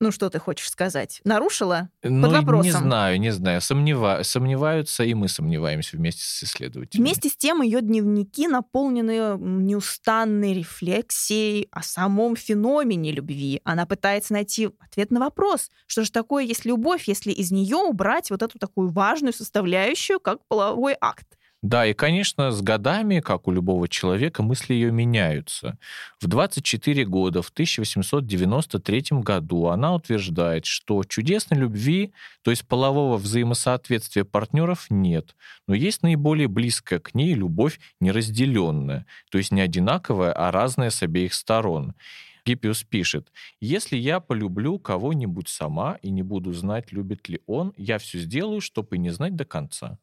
ну, 0.00 0.10
что 0.10 0.28
ты 0.28 0.38
хочешь 0.38 0.68
сказать? 0.70 1.20
Нарушила? 1.24 1.88
Ну, 2.02 2.22
Под 2.22 2.32
вопросом. 2.32 2.64
не 2.64 2.70
знаю, 2.72 3.20
не 3.20 3.30
знаю. 3.30 3.60
Сомнева... 3.60 4.20
Сомневаются, 4.22 5.04
и 5.04 5.14
мы 5.14 5.28
сомневаемся 5.28 5.96
вместе 5.96 6.22
с 6.22 6.44
исследователями. 6.44 7.04
Вместе 7.04 7.28
с 7.28 7.36
тем 7.36 7.62
ее 7.62 7.80
дневники 7.80 8.48
наполнены 8.48 9.38
неустанной 9.38 10.54
рефлексией 10.54 11.68
о 11.70 11.82
самом 11.82 12.36
феномене 12.36 13.12
любви. 13.12 13.60
Она 13.64 13.86
пытается 13.86 14.32
найти 14.32 14.70
ответ 14.80 15.10
на 15.10 15.20
вопрос, 15.20 15.70
что 15.86 16.04
же 16.04 16.10
такое 16.10 16.44
есть 16.44 16.64
любовь, 16.64 17.06
если 17.06 17.30
из 17.30 17.52
нее 17.52 17.76
убрать 17.76 18.30
вот 18.30 18.42
эту 18.42 18.58
такую 18.58 18.90
важную 18.90 19.32
составляющую, 19.32 20.18
как 20.18 20.44
половой 20.48 20.96
акт. 21.00 21.26
Да, 21.64 21.86
и, 21.86 21.94
конечно, 21.94 22.50
с 22.50 22.60
годами, 22.60 23.20
как 23.20 23.48
у 23.48 23.50
любого 23.50 23.88
человека, 23.88 24.42
мысли 24.42 24.74
ее 24.74 24.92
меняются. 24.92 25.78
В 26.20 26.26
24 26.26 27.06
года, 27.06 27.40
в 27.40 27.48
1893 27.48 29.04
году, 29.22 29.68
она 29.68 29.94
утверждает, 29.94 30.66
что 30.66 31.02
чудесной 31.04 31.56
любви, 31.56 32.12
то 32.42 32.50
есть 32.50 32.68
полового 32.68 33.16
взаимосоответствия 33.16 34.26
партнеров, 34.26 34.88
нет, 34.90 35.36
но 35.66 35.74
есть 35.74 36.02
наиболее 36.02 36.48
близкая 36.48 36.98
к 36.98 37.14
ней 37.14 37.32
любовь 37.32 37.80
неразделенная, 37.98 39.06
то 39.30 39.38
есть 39.38 39.50
не 39.50 39.62
одинаковая, 39.62 40.32
а 40.32 40.50
разная 40.50 40.90
с 40.90 41.02
обеих 41.02 41.32
сторон. 41.32 41.94
Гиппиус 42.44 42.82
пишет, 42.82 43.32
«Если 43.58 43.96
я 43.96 44.20
полюблю 44.20 44.78
кого-нибудь 44.78 45.48
сама 45.48 45.96
и 46.02 46.10
не 46.10 46.22
буду 46.22 46.52
знать, 46.52 46.92
любит 46.92 47.26
ли 47.30 47.40
он, 47.46 47.72
я 47.78 47.96
все 47.96 48.18
сделаю, 48.18 48.60
чтобы 48.60 48.98
не 48.98 49.08
знать 49.08 49.34
до 49.34 49.46
конца». 49.46 49.98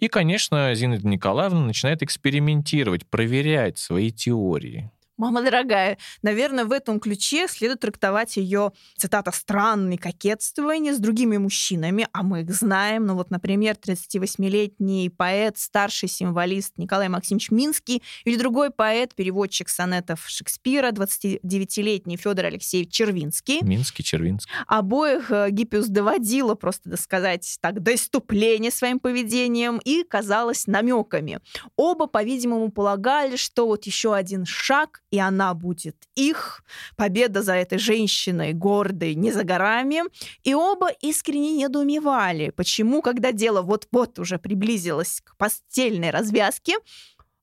И, 0.00 0.08
конечно, 0.08 0.74
Зинаида 0.74 1.06
Николаевна 1.06 1.60
начинает 1.60 2.02
экспериментировать, 2.02 3.06
проверять 3.06 3.78
свои 3.78 4.10
теории. 4.10 4.90
Мама 5.20 5.42
дорогая, 5.42 5.98
наверное, 6.22 6.64
в 6.64 6.72
этом 6.72 6.98
ключе 6.98 7.46
следует 7.46 7.80
трактовать 7.80 8.38
ее, 8.38 8.72
цитата, 8.96 9.30
странные 9.32 9.98
кокетствования 9.98 10.94
с 10.94 10.98
другими 10.98 11.36
мужчинами, 11.36 12.08
а 12.12 12.22
мы 12.22 12.40
их 12.40 12.50
знаем. 12.50 13.04
Ну 13.04 13.16
вот, 13.16 13.30
например, 13.30 13.76
38-летний 13.76 15.10
поэт, 15.10 15.58
старший 15.58 16.08
символист 16.08 16.78
Николай 16.78 17.10
Максимович 17.10 17.50
Минский 17.50 18.02
или 18.24 18.36
другой 18.36 18.70
поэт, 18.70 19.14
переводчик 19.14 19.68
сонетов 19.68 20.24
Шекспира, 20.26 20.90
29-летний 20.90 22.16
Федор 22.16 22.46
Алексеевич 22.46 22.90
Червинский. 22.90 23.60
Минский, 23.60 24.02
Червинский. 24.02 24.50
Обоих 24.68 25.30
э, 25.30 25.50
Гиппиус 25.50 25.88
доводила 25.88 26.54
просто, 26.54 26.96
сказать, 26.96 27.58
так, 27.60 27.82
до 27.82 27.94
иступления 27.94 28.70
своим 28.70 28.98
поведением 28.98 29.82
и 29.84 30.02
казалось 30.02 30.66
намеками. 30.66 31.40
Оба, 31.76 32.06
по-видимому, 32.06 32.70
полагали, 32.70 33.36
что 33.36 33.66
вот 33.66 33.84
еще 33.84 34.14
один 34.14 34.46
шаг, 34.46 35.02
и 35.10 35.18
она 35.18 35.54
будет 35.54 35.96
их. 36.14 36.62
Победа 36.96 37.42
за 37.42 37.54
этой 37.54 37.78
женщиной 37.78 38.52
гордой 38.52 39.14
не 39.14 39.32
за 39.32 39.44
горами. 39.44 40.02
И 40.42 40.54
оба 40.54 40.90
искренне 41.00 41.52
недоумевали, 41.52 42.50
почему, 42.50 43.02
когда 43.02 43.32
дело 43.32 43.62
вот-вот 43.62 44.18
уже 44.18 44.38
приблизилось 44.38 45.20
к 45.24 45.36
постельной 45.36 46.10
развязке, 46.10 46.76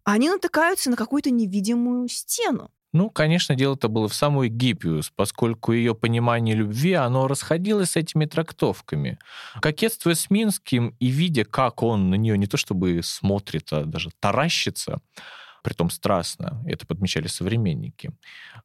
они 0.03 0.29
натыкаются 0.29 0.89
на 0.89 0.95
какую-то 0.95 1.29
невидимую 1.29 2.07
стену. 2.07 2.71
Ну, 2.93 3.09
конечно, 3.09 3.53
дело-то 3.53 3.89
было 3.89 4.07
в 4.07 4.13
самой 4.13 4.47
Гиппиус, 4.47 5.11
поскольку 5.13 5.73
ее 5.73 5.93
понимание 5.93 6.55
любви, 6.55 6.93
оно 6.93 7.27
расходилось 7.27 7.91
с 7.91 7.95
этими 7.97 8.25
трактовками. 8.25 9.19
Кокетствуя 9.61 10.15
с 10.15 10.29
Минским 10.29 10.95
и 10.99 11.07
видя, 11.07 11.43
как 11.43 11.83
он 11.83 12.09
на 12.09 12.15
нее 12.15 12.37
не 12.37 12.47
то 12.47 12.55
чтобы 12.55 13.01
смотрит, 13.03 13.73
а 13.73 13.83
даже 13.83 14.09
таращится, 14.19 15.01
притом 15.63 15.89
страстно, 15.89 16.61
это 16.65 16.85
подмечали 16.85 17.27
современники. 17.27 18.11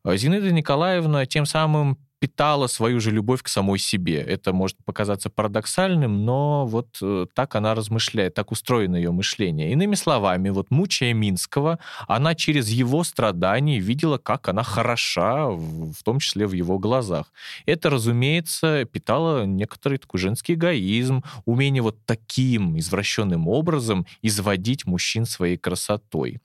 А 0.04 0.16
Зинаида 0.16 0.52
Николаевна 0.52 1.26
тем 1.26 1.46
самым 1.46 1.98
питала 2.22 2.68
свою 2.68 3.00
же 3.00 3.10
любовь 3.10 3.42
к 3.42 3.48
самой 3.48 3.80
себе. 3.80 4.20
Это 4.20 4.52
может 4.52 4.76
показаться 4.84 5.28
парадоксальным, 5.28 6.24
но 6.24 6.64
вот 6.66 6.98
э, 7.02 7.26
так 7.34 7.56
она 7.56 7.74
размышляет, 7.74 8.34
так 8.34 8.52
устроено 8.52 8.94
ее 8.94 9.10
мышление. 9.10 9.72
Иными 9.72 9.96
словами, 9.96 10.50
вот 10.50 10.70
мучая 10.70 11.14
Минского, 11.14 11.80
она 12.06 12.36
через 12.36 12.68
его 12.68 13.02
страдания 13.02 13.80
видела, 13.80 14.18
как 14.18 14.48
она 14.48 14.62
хороша, 14.62 15.48
в 15.48 16.00
том 16.04 16.20
числе 16.20 16.46
в 16.46 16.52
его 16.52 16.78
глазах. 16.78 17.32
Это, 17.66 17.90
разумеется, 17.90 18.84
питало 18.84 19.44
некоторый 19.44 19.98
такой 19.98 20.20
женский 20.20 20.54
эгоизм, 20.54 21.24
умение 21.44 21.82
вот 21.82 21.96
таким 22.06 22.78
извращенным 22.78 23.48
образом 23.48 24.06
изводить 24.22 24.86
мужчин 24.86 25.26
своей 25.26 25.56
красотой. 25.56 26.38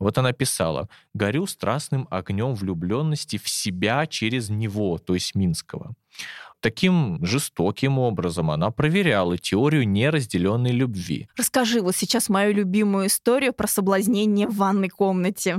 Вот 0.00 0.18
она 0.18 0.32
писала, 0.32 0.88
«Горю 1.14 1.46
страстным 1.46 2.08
огнем 2.10 2.54
влюбленности 2.54 3.38
в 3.38 3.48
себя 3.48 4.06
через 4.06 4.48
него, 4.48 4.98
то 4.98 5.14
есть 5.14 5.36
Минского». 5.36 5.94
Таким 6.60 7.24
жестоким 7.24 7.98
образом 7.98 8.50
она 8.50 8.70
проверяла 8.70 9.38
теорию 9.38 9.88
неразделенной 9.88 10.72
любви. 10.72 11.26
Расскажи 11.36 11.80
вот 11.80 11.96
сейчас 11.96 12.28
мою 12.28 12.52
любимую 12.52 13.06
историю 13.06 13.54
про 13.54 13.66
соблазнение 13.66 14.46
в 14.46 14.56
ванной 14.56 14.90
комнате. 14.90 15.58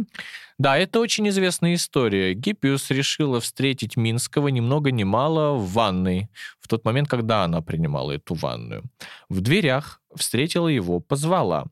Да, 0.60 0.77
это 0.77 1.00
очень 1.00 1.27
известная 1.29 1.74
история. 1.74 2.36
Гиппиус 2.36 2.91
решила 2.91 3.39
встретить 3.39 3.98
Минского 3.98 4.50
ни 4.50 4.60
много 4.60 4.91
ни 4.91 5.03
мало 5.03 5.55
в 5.57 5.71
ванной, 5.74 6.29
в 6.60 6.67
тот 6.67 6.86
момент, 6.86 7.07
когда 7.07 7.43
она 7.43 7.62
принимала 7.62 8.12
эту 8.12 8.36
ванную. 8.36 8.83
В 9.27 9.41
дверях 9.41 10.01
встретила 10.15 10.67
его, 10.67 11.00
позвала 11.00 11.65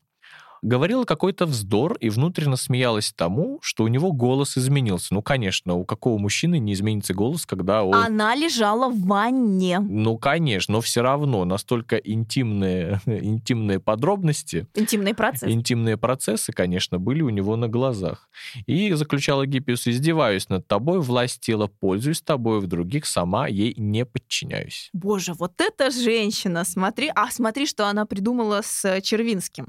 говорила 0.62 1.04
какой-то 1.04 1.46
вздор 1.46 1.96
и 2.00 2.10
внутренне 2.10 2.56
смеялась 2.56 3.12
тому, 3.12 3.58
что 3.62 3.84
у 3.84 3.88
него 3.88 4.12
голос 4.12 4.58
изменился. 4.58 5.14
Ну, 5.14 5.22
конечно, 5.22 5.74
у 5.74 5.84
какого 5.84 6.18
мужчины 6.18 6.58
не 6.58 6.74
изменится 6.74 7.14
голос, 7.14 7.46
когда 7.46 7.84
он... 7.84 7.94
Она 7.94 8.34
лежала 8.34 8.88
в 8.88 9.00
ванне. 9.00 9.80
Ну, 9.80 10.18
конечно, 10.18 10.72
но 10.72 10.80
все 10.80 11.02
равно 11.02 11.44
настолько 11.44 11.96
интимные, 11.96 13.00
интимные 13.06 13.80
подробности... 13.80 14.66
Интимные 14.74 15.14
процессы. 15.14 15.52
Интимные 15.52 15.96
процессы, 15.96 16.52
конечно, 16.52 16.98
были 16.98 17.22
у 17.22 17.30
него 17.30 17.56
на 17.56 17.68
глазах. 17.68 18.28
И 18.66 18.92
заключала 18.92 19.46
Гиппиус, 19.46 19.86
издеваюсь 19.88 20.48
над 20.48 20.66
тобой, 20.66 21.00
власть 21.00 21.40
тела 21.40 21.66
пользуюсь 21.66 22.20
тобой, 22.22 22.60
в 22.60 22.66
других 22.66 23.06
сама 23.06 23.48
ей 23.48 23.74
не 23.76 24.04
подчиняюсь. 24.04 24.90
Боже, 24.92 25.32
вот 25.34 25.60
эта 25.60 25.90
женщина, 25.90 26.64
смотри, 26.64 27.10
а 27.14 27.30
смотри, 27.30 27.66
что 27.66 27.86
она 27.86 28.06
придумала 28.06 28.60
с 28.62 29.00
Червинским. 29.00 29.68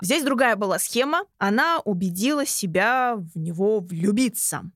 Здесь 0.00 0.24
другая 0.26 0.56
была 0.56 0.78
схема. 0.78 1.22
Она 1.38 1.80
убедила 1.84 2.44
себя 2.44 3.14
в 3.16 3.38
него 3.38 3.80
влюбиться. 3.80 4.70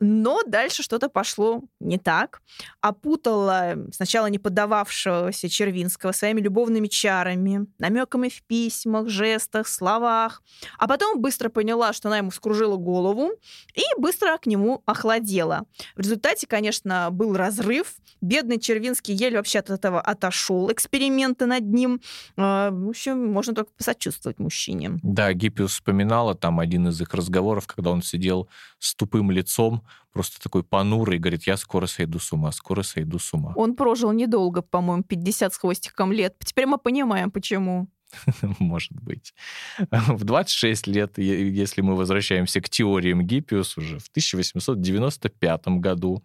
Но 0.00 0.42
дальше 0.46 0.82
что-то 0.82 1.08
пошло 1.08 1.62
не 1.80 1.98
так. 1.98 2.40
Опутала 2.80 3.76
сначала 3.92 4.26
не 4.26 4.38
поддававшегося 4.38 5.48
Червинского 5.48 6.12
своими 6.12 6.40
любовными 6.40 6.88
чарами, 6.88 7.66
намеками 7.78 8.28
в 8.28 8.42
письмах, 8.44 9.08
жестах, 9.08 9.68
словах. 9.68 10.42
А 10.78 10.88
потом 10.88 11.20
быстро 11.20 11.48
поняла, 11.48 11.92
что 11.92 12.08
она 12.08 12.18
ему 12.18 12.30
скружила 12.30 12.76
голову 12.76 13.32
и 13.74 13.82
быстро 13.98 14.36
к 14.38 14.46
нему 14.46 14.82
охладела. 14.86 15.66
В 15.96 16.00
результате, 16.00 16.46
конечно, 16.46 17.10
был 17.10 17.36
разрыв. 17.36 17.94
Бедный 18.20 18.58
Червинский 18.58 19.14
еле 19.14 19.36
вообще 19.36 19.58
от 19.60 19.70
этого 19.70 20.00
отошел. 20.00 20.70
Эксперименты 20.70 21.46
над 21.46 21.64
ним. 21.64 22.00
А, 22.36 22.70
в 22.70 22.88
общем, 22.88 23.32
можно 23.32 23.54
только 23.54 23.72
посочувствовать 23.72 24.38
мужчине. 24.38 24.91
Да, 25.02 25.32
Гиппиус 25.32 25.72
вспоминала 25.72 26.34
там 26.34 26.60
один 26.60 26.88
из 26.88 27.00
их 27.00 27.14
разговоров, 27.14 27.66
когда 27.66 27.90
он 27.90 28.02
сидел 28.02 28.48
с 28.78 28.94
тупым 28.94 29.30
лицом 29.30 29.42
лицом, 29.42 29.82
просто 30.12 30.40
такой 30.40 30.62
понурый, 30.62 31.18
говорит, 31.18 31.46
я 31.46 31.56
скоро 31.56 31.86
сойду 31.86 32.18
с 32.18 32.32
ума, 32.32 32.52
скоро 32.52 32.82
сойду 32.82 33.18
с 33.18 33.34
ума. 33.34 33.52
Он 33.56 33.74
прожил 33.74 34.12
недолго, 34.12 34.62
по-моему, 34.62 35.02
50 35.02 35.52
с 35.52 35.58
хвостиком 35.58 36.12
лет. 36.12 36.36
Теперь 36.44 36.66
мы 36.66 36.78
понимаем, 36.78 37.30
почему. 37.30 37.88
Может 38.58 38.92
быть. 38.92 39.34
В 39.90 40.24
26 40.24 40.86
лет, 40.86 41.18
если 41.18 41.82
мы 41.82 41.96
возвращаемся 41.96 42.60
к 42.60 42.68
теориям 42.68 43.22
Гиппиус 43.22 43.78
уже, 43.78 43.98
в 43.98 44.08
1895 44.08 45.68
году, 45.80 46.22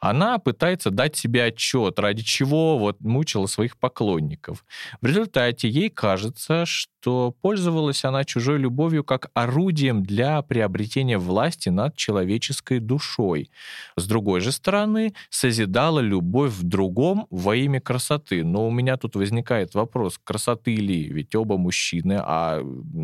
она 0.00 0.38
пытается 0.38 0.90
дать 0.90 1.16
себе 1.16 1.44
отчет, 1.44 1.98
ради 1.98 2.22
чего 2.22 2.78
вот 2.78 3.00
мучила 3.00 3.46
своих 3.46 3.78
поклонников. 3.78 4.64
В 5.00 5.06
результате 5.06 5.68
ей 5.68 5.88
кажется, 5.88 6.66
что 6.66 6.91
пользовалась 7.04 8.04
она 8.04 8.24
чужой 8.24 8.58
любовью 8.58 9.04
как 9.04 9.30
орудием 9.34 10.02
для 10.02 10.42
приобретения 10.42 11.18
власти 11.18 11.68
над 11.68 11.96
человеческой 11.96 12.78
душой. 12.78 13.50
С 13.96 14.06
другой 14.06 14.40
же 14.40 14.52
стороны, 14.52 15.14
созидала 15.30 16.00
любовь 16.00 16.52
в 16.52 16.62
другом 16.62 17.26
во 17.30 17.56
имя 17.56 17.80
красоты. 17.80 18.44
Но 18.44 18.66
у 18.66 18.70
меня 18.70 18.96
тут 18.96 19.16
возникает 19.16 19.74
вопрос, 19.74 20.20
красоты 20.22 20.74
ли? 20.76 21.04
Ведь 21.04 21.34
оба 21.34 21.56
мужчины, 21.56 22.20
а 22.20 22.62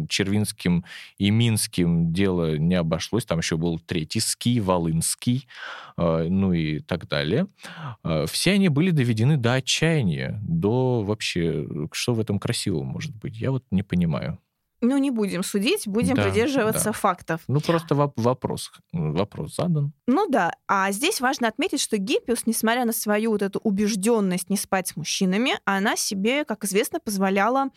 Червинским 0.09 0.85
и 1.19 1.31
Минским 1.31 2.13
дело 2.13 2.57
не 2.57 2.75
обошлось. 2.75 3.25
Там 3.25 3.39
еще 3.39 3.57
был 3.57 3.79
третий 3.79 4.21
Ски, 4.21 4.61
Волынский, 4.61 5.47
э, 5.97 6.27
ну 6.29 6.53
и 6.53 6.81
так 6.81 7.09
далее, 7.09 7.47
а, 8.03 8.27
все 8.27 8.53
они 8.53 8.69
были 8.69 8.91
доведены 8.91 9.37
до 9.37 9.55
отчаяния, 9.55 10.41
до 10.43 11.03
вообще, 11.03 11.67
что 11.93 12.15
в 12.15 12.21
этом 12.21 12.39
красивого 12.39 12.85
может 12.85 13.15
быть, 13.17 13.37
я 13.37 13.51
вот 13.51 13.65
не 13.71 13.83
понимаю. 13.89 14.39
Ну, 14.81 14.97
не 14.97 15.11
будем 15.11 15.43
судить, 15.43 15.89
будем 15.89 16.15
да, 16.15 16.23
придерживаться 16.23 16.87
да. 16.87 16.93
фактов. 16.93 17.41
Ну, 17.49 17.61
просто 17.61 17.97
вопрос, 17.97 18.71
вопрос 18.93 19.57
задан. 19.57 19.93
Ну 20.07 20.29
да, 20.29 20.53
а 20.69 20.93
здесь 20.93 21.21
важно 21.21 21.49
отметить, 21.49 21.81
что 21.81 21.97
Гиппиус, 21.97 22.47
несмотря 22.47 22.85
на 22.85 22.93
свою 22.93 23.33
вот 23.33 23.43
эту 23.43 23.59
убежденность 23.59 24.51
не 24.51 24.57
спать 24.57 24.89
с 24.89 24.97
мужчинами, 24.97 25.59
она 25.65 25.97
себе, 25.97 26.45
как 26.45 26.65
известно, 26.65 27.01
позволяла, 27.01 27.71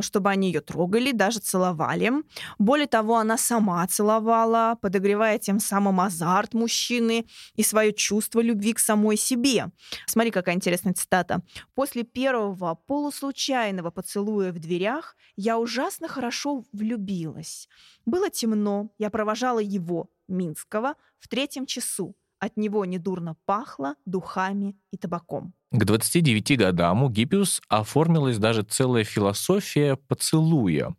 чтобы 0.00 0.30
они 0.30 0.48
ее 0.48 0.60
трогали, 0.60 1.10
даже 1.10 1.40
целовали. 1.40 2.12
Более 2.58 2.86
того, 2.86 3.16
она 3.16 3.36
сама 3.36 3.84
целовала, 3.88 4.78
подогревая 4.80 5.38
тем 5.38 5.58
самым 5.58 6.00
азарт 6.00 6.54
мужчины 6.54 7.26
и 7.56 7.64
свое 7.64 7.92
чувство 7.92 8.40
любви 8.40 8.74
к 8.74 8.78
самой 8.78 9.16
себе. 9.16 9.70
Смотри, 10.06 10.30
какая 10.30 10.54
интересная 10.54 10.94
цитата. 10.94 11.42
«После 11.74 12.04
первого 12.04 12.74
полуслучайного 12.74 13.90
поцелуя 13.90 14.52
в 14.52 14.58
дверях 14.60 15.16
я 15.36 15.58
ужасно 15.58 16.08
хорошо 16.12 16.64
влюбилась. 16.72 17.68
Было 18.06 18.30
темно, 18.30 18.90
я 18.98 19.10
провожала 19.10 19.58
его, 19.58 20.10
Минского, 20.28 20.94
в 21.18 21.28
третьем 21.28 21.66
часу. 21.66 22.14
От 22.38 22.56
него 22.56 22.84
недурно 22.84 23.36
пахло 23.46 23.94
духами 24.04 24.74
и 24.90 24.96
табаком. 24.96 25.54
К 25.70 25.84
29 25.84 26.58
годам 26.58 27.04
у 27.04 27.08
Гиппиус 27.08 27.62
оформилась 27.68 28.38
даже 28.38 28.62
целая 28.62 29.04
философия 29.04 29.96
поцелуя. 29.96 30.94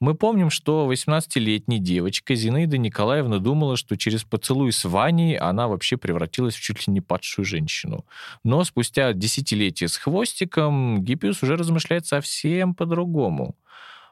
Мы 0.00 0.14
помним, 0.14 0.50
что 0.50 0.90
18-летняя 0.90 1.78
девочка 1.78 2.34
Зинаида 2.34 2.78
Николаевна 2.78 3.38
думала, 3.38 3.76
что 3.76 3.96
через 3.96 4.22
поцелуй 4.24 4.72
с 4.72 4.84
Ваней 4.84 5.36
она 5.36 5.66
вообще 5.66 5.96
превратилась 5.96 6.54
в 6.54 6.60
чуть 6.60 6.86
ли 6.86 6.92
не 6.92 7.00
падшую 7.00 7.44
женщину. 7.44 8.04
Но 8.44 8.64
спустя 8.64 9.12
десятилетие 9.12 9.88
с 9.88 9.96
хвостиком 9.96 11.02
Гиппиус 11.02 11.42
уже 11.42 11.56
размышляет 11.56 12.06
совсем 12.06 12.74
по-другому. 12.74 13.56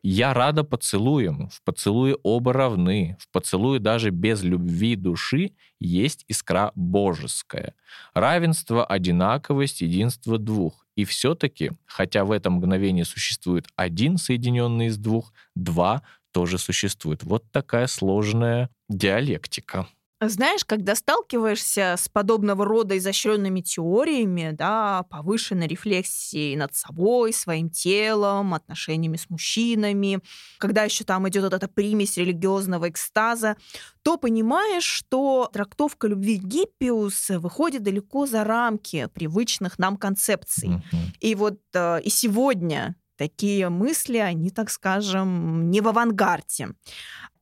Я 0.03 0.35
рада 0.35 0.65
поцелуем, 0.65 1.49
в 1.49 1.63
поцелуе 1.63 2.17
оба 2.25 2.53
равны, 2.53 3.17
в 3.21 3.31
поцелуе 3.31 3.79
даже 3.79 4.11
без 4.11 4.43
любви 4.43 4.97
души 4.97 5.53
есть 5.79 6.25
искра 6.27 6.73
божеская. 6.75 7.75
Равенство, 8.13 8.85
одинаковость, 8.85 9.81
единство 9.81 10.39
двух. 10.39 10.87
И 10.97 11.05
все-таки, 11.05 11.71
хотя 11.87 12.25
в 12.25 12.33
этом 12.33 12.55
мгновении 12.55 13.05
существует 13.05 13.67
один 13.77 14.19
соединенный 14.19 14.87
из 14.87 14.99
двух, 14.99 15.33
два 15.55 16.03
тоже 16.33 16.59
существует. 16.59 17.23
Вот 17.23 17.45
такая 17.53 17.87
сложная 17.87 18.71
диалектика. 18.89 19.87
Знаешь, 20.29 20.65
когда 20.65 20.95
сталкиваешься 20.95 21.97
с 21.99 22.09
подобного 22.09 22.65
рода 22.65 22.97
изощренными 22.97 23.61
теориями, 23.61 24.51
да, 24.53 25.05
повышенной 25.11 25.67
рефлексией 25.67 26.55
над 26.57 26.75
собой, 26.75 27.33
своим 27.33 27.71
телом, 27.71 28.55
отношениями 28.55 29.17
с 29.17 29.29
мужчинами, 29.29 30.21
когда 30.59 30.85
еще 30.85 31.05
там 31.05 31.29
идет 31.29 31.43
вот 31.45 31.55
эта 31.55 31.67
примесь 31.67 32.17
религиозного 32.17 32.89
экстаза, 32.89 33.57
то 34.03 34.17
понимаешь, 34.17 34.85
что 34.85 35.51
трактовка 35.53 36.07
любви 36.07 36.37
Гиппиуса 36.37 37.41
выходит 37.41 37.83
далеко 37.83 38.27
за 38.27 38.45
рамки 38.45 39.09
привычных 39.15 39.79
нам 39.79 39.97
концепций. 39.97 40.69
Mm-hmm. 40.69 41.17
И 41.21 41.35
вот 41.35 41.61
э, 41.75 42.01
и 42.03 42.11
сегодня 42.11 42.97
такие 43.17 43.69
мысли, 43.69 44.19
они, 44.19 44.51
так 44.51 44.71
скажем, 44.71 45.71
не 45.71 45.81
в 45.81 45.89
авангарде. 45.89 46.69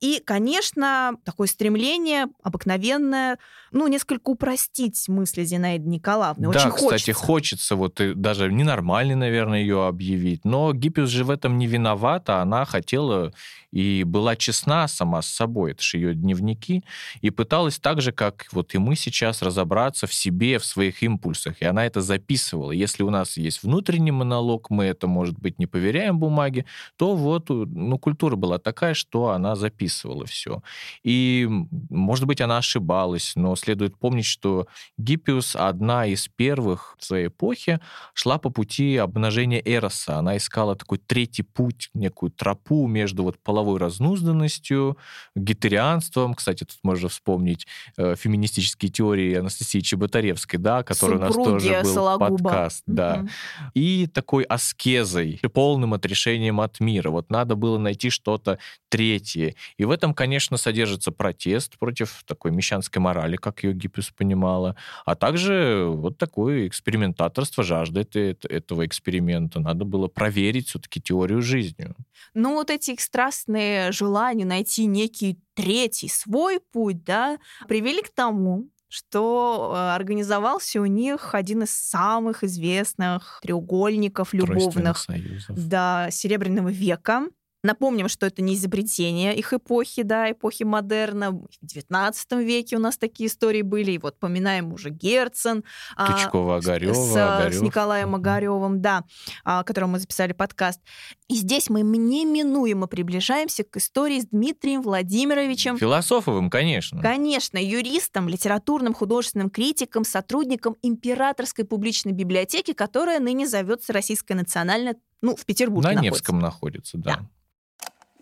И, 0.00 0.22
конечно, 0.24 1.12
такое 1.24 1.46
стремление 1.46 2.28
обыкновенное, 2.42 3.38
ну, 3.70 3.86
несколько 3.86 4.30
упростить 4.30 5.08
мысли 5.08 5.44
Зинаиды 5.44 5.88
Николаевны. 5.88 6.50
Да, 6.50 6.68
Очень 6.68 6.72
кстати, 6.72 7.10
хочется. 7.10 7.76
вот 7.76 8.00
даже 8.16 8.50
ненормально, 8.50 9.14
наверное, 9.14 9.60
ее 9.60 9.86
объявить. 9.86 10.44
Но 10.44 10.72
Гиппиус 10.72 11.10
же 11.10 11.24
в 11.24 11.30
этом 11.30 11.58
не 11.58 11.66
виновата. 11.66 12.40
Она 12.40 12.64
хотела 12.64 13.32
и 13.72 14.02
была 14.04 14.36
честна 14.36 14.88
сама 14.88 15.20
с 15.20 15.28
собой. 15.28 15.72
Это 15.72 15.82
же 15.82 15.98
ее 15.98 16.14
дневники. 16.14 16.82
И 17.20 17.28
пыталась 17.28 17.78
так 17.78 18.00
же, 18.00 18.12
как 18.12 18.46
вот 18.52 18.74
и 18.74 18.78
мы 18.78 18.96
сейчас, 18.96 19.42
разобраться 19.42 20.06
в 20.06 20.14
себе, 20.14 20.58
в 20.58 20.64
своих 20.64 21.02
импульсах. 21.02 21.60
И 21.60 21.66
она 21.66 21.84
это 21.84 22.00
записывала. 22.00 22.72
Если 22.72 23.02
у 23.02 23.10
нас 23.10 23.36
есть 23.36 23.62
внутренний 23.62 24.12
монолог, 24.12 24.70
мы 24.70 24.86
это, 24.86 25.06
может 25.06 25.38
быть, 25.38 25.58
не 25.58 25.66
поверяем 25.66 26.18
бумаге, 26.18 26.64
то 26.96 27.14
вот, 27.14 27.50
ну, 27.50 27.98
культура 27.98 28.34
была 28.34 28.58
такая, 28.58 28.94
что 28.94 29.28
она 29.28 29.54
записывала 29.56 29.89
описывала 29.90 30.26
все. 30.26 30.62
И, 31.02 31.48
может 31.90 32.26
быть, 32.26 32.40
она 32.40 32.58
ошибалась, 32.58 33.32
но 33.34 33.56
следует 33.56 33.98
помнить, 33.98 34.26
что 34.26 34.66
Гиппиус 34.98 35.56
одна 35.56 36.06
из 36.06 36.28
первых 36.28 36.96
в 36.98 37.04
своей 37.04 37.26
эпохи 37.26 37.80
шла 38.14 38.38
по 38.38 38.50
пути 38.50 38.96
обнажения 38.96 39.60
Эроса. 39.64 40.18
Она 40.18 40.36
искала 40.36 40.76
такой 40.76 40.98
третий 40.98 41.42
путь, 41.42 41.90
некую 41.94 42.30
тропу 42.30 42.86
между 42.86 43.24
вот 43.24 43.38
половой 43.38 43.78
разнузданностью, 43.78 44.96
гетерианством. 45.34 46.34
Кстати, 46.34 46.64
тут 46.64 46.78
можно 46.82 47.08
вспомнить 47.08 47.66
э, 47.96 48.14
феминистические 48.16 48.90
теории 48.90 49.34
Анастасии 49.34 49.80
Чеботаревской, 49.80 50.58
да, 50.58 50.82
который 50.82 51.16
у 51.16 51.20
нас 51.20 51.34
тоже 51.34 51.80
был 51.82 51.92
Сологуба. 51.92 52.38
подкаст. 52.38 52.82
Да. 52.86 53.26
И 53.74 54.06
такой 54.06 54.44
аскезой, 54.44 55.40
полным 55.52 55.94
отрешением 55.94 56.60
от 56.60 56.80
мира. 56.80 57.10
Вот 57.10 57.30
надо 57.30 57.56
было 57.56 57.78
найти 57.78 58.10
что-то 58.10 58.58
третье. 58.88 59.54
И 59.80 59.84
в 59.86 59.90
этом, 59.92 60.12
конечно, 60.12 60.58
содержится 60.58 61.10
протест 61.10 61.78
против 61.78 62.22
такой 62.26 62.50
мещанской 62.50 63.00
морали, 63.00 63.36
как 63.36 63.64
ее 63.64 63.72
Гиппиус 63.72 64.10
понимала, 64.10 64.76
а 65.06 65.14
также 65.14 65.86
вот 65.88 66.18
такое 66.18 66.68
экспериментаторство, 66.68 67.64
жажда 67.64 68.02
этого 68.02 68.84
эксперимента. 68.84 69.58
Надо 69.58 69.86
было 69.86 70.06
проверить 70.06 70.68
все-таки 70.68 71.00
теорию 71.00 71.40
жизни. 71.40 71.94
Ну, 72.34 72.56
вот 72.56 72.68
эти 72.68 72.94
страстные 73.00 73.90
желания 73.90 74.44
найти 74.44 74.84
некий 74.84 75.38
третий 75.54 76.08
свой 76.08 76.60
путь, 76.60 77.02
да, 77.02 77.38
привели 77.66 78.02
к 78.02 78.10
тому, 78.10 78.68
что 78.88 79.72
э, 79.74 79.94
организовался 79.94 80.82
у 80.82 80.84
них 80.84 81.34
один 81.34 81.62
из 81.62 81.70
самых 81.70 82.44
известных 82.44 83.38
треугольников 83.42 84.34
любовных 84.34 85.06
да, 85.48 86.10
Серебряного 86.10 86.68
века. 86.68 87.28
Напомним, 87.62 88.08
что 88.08 88.26
это 88.26 88.40
не 88.40 88.54
изобретение 88.54 89.36
их 89.36 89.52
эпохи, 89.52 90.02
да, 90.02 90.30
эпохи 90.30 90.62
модерна. 90.62 91.32
В 91.32 91.48
XIX 91.62 92.14
веке 92.42 92.76
у 92.76 92.78
нас 92.78 92.96
такие 92.96 93.28
истории 93.28 93.60
были. 93.60 93.92
И 93.92 93.98
вот 93.98 94.18
поминаем 94.18 94.72
уже 94.72 94.88
Герцен. 94.88 95.64
Тучкова-Огарева. 95.98 96.94
С, 96.94 97.56
с 97.56 97.60
Николаем 97.60 98.14
Огаревым, 98.14 98.80
да, 98.80 99.04
о 99.44 99.62
котором 99.64 99.90
мы 99.90 99.98
записали 99.98 100.32
подкаст. 100.32 100.80
И 101.28 101.34
здесь 101.34 101.68
мы 101.68 101.82
неминуемо 101.82 102.86
приближаемся 102.86 103.62
к 103.64 103.76
истории 103.76 104.20
с 104.20 104.26
Дмитрием 104.26 104.80
Владимировичем. 104.80 105.76
Философовым, 105.76 106.48
конечно. 106.48 107.02
Конечно, 107.02 107.58
юристом, 107.58 108.28
литературным, 108.28 108.94
художественным 108.94 109.50
критиком, 109.50 110.04
сотрудником 110.04 110.76
Императорской 110.82 111.66
публичной 111.66 112.12
библиотеки, 112.12 112.72
которая 112.72 113.20
ныне 113.20 113.46
зовется 113.46 113.92
Российская 113.92 114.34
национальная 114.34 114.96
ну, 115.22 115.36
в 115.36 115.44
Петербурге 115.44 115.88
На 115.88 115.94
находится. 115.94 116.14
Невском 116.14 116.38
находится, 116.38 116.98
да. 116.98 117.16
да. 117.16 117.28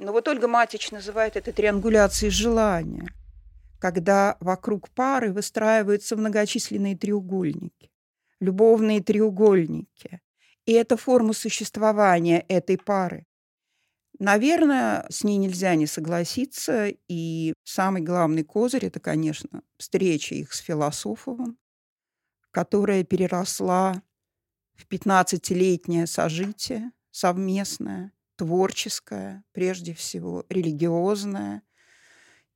Но 0.00 0.12
вот 0.12 0.28
Ольга 0.28 0.46
Матич 0.46 0.92
называет 0.92 1.36
это 1.36 1.52
триангуляцией 1.52 2.30
желания, 2.30 3.08
когда 3.80 4.36
вокруг 4.38 4.90
пары 4.90 5.32
выстраиваются 5.32 6.14
многочисленные 6.16 6.96
треугольники, 6.96 7.90
любовные 8.38 9.02
треугольники. 9.02 10.20
И 10.66 10.72
это 10.72 10.96
форма 10.96 11.32
существования 11.32 12.44
этой 12.48 12.78
пары. 12.78 13.26
Наверное, 14.20 15.04
с 15.10 15.24
ней 15.24 15.36
нельзя 15.36 15.74
не 15.74 15.86
согласиться. 15.86 16.92
И 17.08 17.54
самый 17.64 18.02
главный 18.02 18.44
козырь– 18.44 18.86
это, 18.86 19.00
конечно, 19.00 19.62
встреча 19.78 20.36
их 20.36 20.52
с 20.52 20.60
Философовым, 20.60 21.58
которая 22.52 23.02
переросла 23.02 24.00
в 24.74 24.86
15-летнее 24.86 26.06
сожитие 26.06 26.92
совместное– 27.10 28.12
творческая, 28.38 29.42
прежде 29.52 29.92
всего 29.92 30.46
религиозная, 30.48 31.62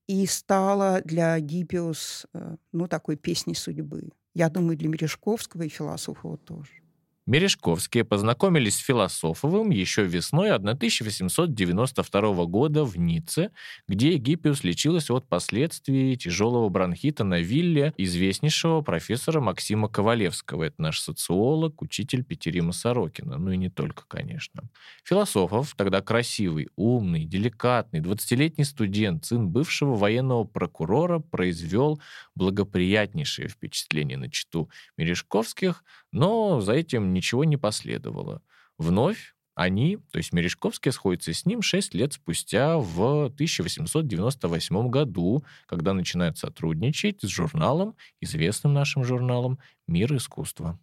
и 0.06 0.26
стала 0.26 1.02
для 1.04 1.38
Гиппиус, 1.40 2.26
э, 2.32 2.56
ну, 2.70 2.86
такой 2.86 3.16
песней 3.16 3.54
судьбы. 3.54 4.10
Я 4.34 4.48
думаю, 4.48 4.76
для 4.76 4.88
Мережковского 4.88 5.62
и 5.62 5.68
Философова 5.68 6.38
тоже. 6.38 6.81
Мережковские 7.24 8.04
познакомились 8.04 8.76
с 8.76 8.80
Философовым 8.80 9.70
еще 9.70 10.02
весной 10.02 10.50
1892 10.50 12.44
года 12.46 12.84
в 12.84 12.98
Ницце, 12.98 13.52
где 13.86 14.16
Гиппиус 14.16 14.64
лечилась 14.64 15.08
от 15.08 15.28
последствий 15.28 16.16
тяжелого 16.16 16.68
бронхита 16.68 17.22
на 17.22 17.38
вилле 17.38 17.94
известнейшего 17.96 18.80
профессора 18.80 19.40
Максима 19.40 19.88
Ковалевского. 19.88 20.64
Это 20.64 20.82
наш 20.82 20.98
социолог, 20.98 21.80
учитель 21.80 22.24
Петерима 22.24 22.72
Сорокина. 22.72 23.38
Ну 23.38 23.52
и 23.52 23.56
не 23.56 23.70
только, 23.70 24.02
конечно. 24.08 24.64
Философов, 25.04 25.74
тогда 25.76 26.00
красивый, 26.00 26.70
умный, 26.74 27.24
деликатный, 27.24 28.00
20-летний 28.00 28.64
студент, 28.64 29.26
сын 29.26 29.48
бывшего 29.48 29.94
военного 29.94 30.42
прокурора, 30.42 31.20
произвел 31.20 32.00
благоприятнейшее 32.34 33.46
впечатление 33.46 34.18
на 34.18 34.28
читу 34.28 34.68
Мережковских, 34.96 35.84
но 36.12 36.60
за 36.60 36.72
этим 36.74 37.12
ничего 37.12 37.44
не 37.44 37.56
последовало. 37.56 38.42
Вновь 38.78 39.34
они, 39.54 39.98
то 40.10 40.18
есть 40.18 40.32
Мережковский, 40.32 40.92
сходятся 40.92 41.32
с 41.34 41.44
ним 41.44 41.60
6 41.60 41.94
лет 41.94 42.14
спустя 42.14 42.78
в 42.78 43.26
1898 43.26 44.88
году, 44.88 45.44
когда 45.66 45.92
начинают 45.92 46.38
сотрудничать 46.38 47.20
с 47.22 47.28
журналом, 47.28 47.94
известным 48.20 48.72
нашим 48.72 49.04
журналом 49.04 49.58
«Мир 49.86 50.14
искусства». 50.16 50.78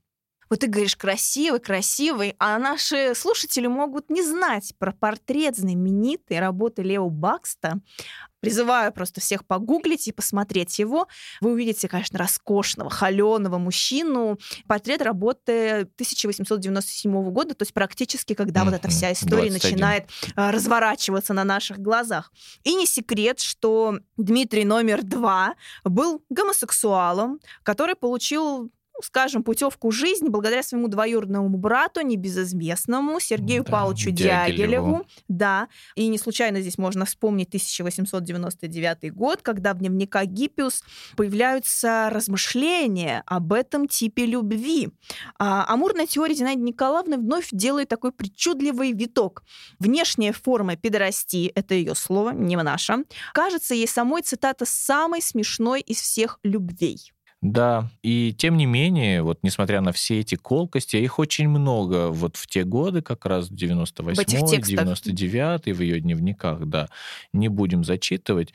Вот 0.50 0.60
ты 0.60 0.68
говоришь 0.68 0.96
красивый, 0.96 1.60
красивый, 1.60 2.36
а 2.40 2.58
наши 2.58 3.14
слушатели 3.16 3.68
могут 3.68 4.10
не 4.10 4.24
знать 4.24 4.74
про 4.80 4.92
портрет 4.92 5.56
знаменитой 5.56 6.40
работы 6.40 6.82
Лео 6.82 7.10
Бакста. 7.10 7.80
Призываю 8.40 8.94
просто 8.94 9.20
всех 9.20 9.46
погуглить 9.46 10.08
и 10.08 10.14
посмотреть 10.14 10.80
его. 10.80 11.08
Вы 11.42 11.52
увидите, 11.52 11.90
конечно, 11.90 12.18
роскошного, 12.18 12.90
холеного 12.90 13.58
мужчину. 13.58 14.40
Портрет 14.66 15.02
работы 15.02 15.82
1897 15.96 17.32
года, 17.32 17.54
то 17.54 17.64
есть 17.64 17.74
практически, 17.74 18.34
когда 18.34 18.62
mm-hmm. 18.62 18.66
вот 18.66 18.74
эта 18.74 18.88
вся 18.88 19.12
история 19.12 19.50
21. 19.50 19.54
начинает 19.54 20.10
а, 20.36 20.52
разворачиваться 20.52 21.34
на 21.34 21.44
наших 21.44 21.80
глазах. 21.80 22.32
И 22.64 22.76
не 22.76 22.86
секрет, 22.86 23.42
что 23.42 24.00
Дмитрий 24.16 24.64
номер 24.64 25.04
два 25.04 25.56
был 25.84 26.24
гомосексуалом, 26.30 27.42
который 27.64 27.96
получил 27.96 28.72
скажем, 29.04 29.44
путевку 29.44 29.92
жизни 29.92 30.30
благодаря 30.30 30.64
своему 30.64 30.88
двоюродному 30.88 31.58
брату, 31.58 32.02
небезызвестному 32.02 33.20
Сергею 33.20 33.64
да, 33.64 33.72
Павловичу 33.72 34.12
Дягилеву. 34.12 34.52
Дягилеву. 34.52 35.06
Да, 35.28 35.68
и 35.96 36.08
не 36.08 36.18
случайно 36.18 36.62
здесь 36.62 36.78
можно 36.78 37.06
вспомнить 37.06 37.48
1899 37.48 39.14
год, 39.14 39.42
когда 39.42 39.74
в 39.74 39.80
дневниках 39.80 40.26
Гиппиус 40.26 40.84
появляются 41.16 42.10
размышления 42.12 43.24
об 43.26 43.54
этом 43.54 43.88
типе 43.88 44.26
любви. 44.26 44.90
А, 45.38 45.66
амурная 45.68 46.08
теория 46.08 46.36
Зинаиды 46.36 46.62
Николаевны 46.62 47.18
вновь 47.18 47.50
делает 47.52 47.90
такой 47.90 48.12
причудливый 48.12 48.92
виток. 48.94 49.44
Внешняя 49.80 50.34
форма 50.34 50.76
педорасти, 50.76 51.52
это 51.56 51.74
ее 51.74 51.96
слово, 51.96 52.32
не 52.32 52.56
наша, 52.56 53.04
кажется 53.34 53.74
ей 53.74 53.88
самой, 53.88 54.22
цитата, 54.22 54.66
самой 54.66 55.22
смешной 55.22 55.82
из 55.82 56.02
всех 56.02 56.40
любвей. 56.44 57.14
Да, 57.42 57.90
и 58.04 58.34
тем 58.38 58.58
не 58.58 58.66
менее, 58.66 59.22
вот 59.24 59.40
несмотря 59.44 59.80
на 59.80 59.94
все 59.94 60.20
эти 60.20 60.36
колкости, 60.36 60.98
а 60.98 61.00
их 61.00 61.20
очень 61.20 61.48
много 61.48 62.10
вот 62.10 62.36
в 62.36 62.48
те 62.48 62.66
годы, 62.66 63.02
как 63.02 63.26
раз 63.26 63.50
в 63.50 63.54
98-й, 63.54 64.60
99-й, 65.14 65.72
в 65.72 65.82
ее 65.82 66.02
дневниках, 66.02 66.66
да, 66.66 66.90
не 67.32 67.48
будем 67.48 67.86
зачитывать, 67.86 68.54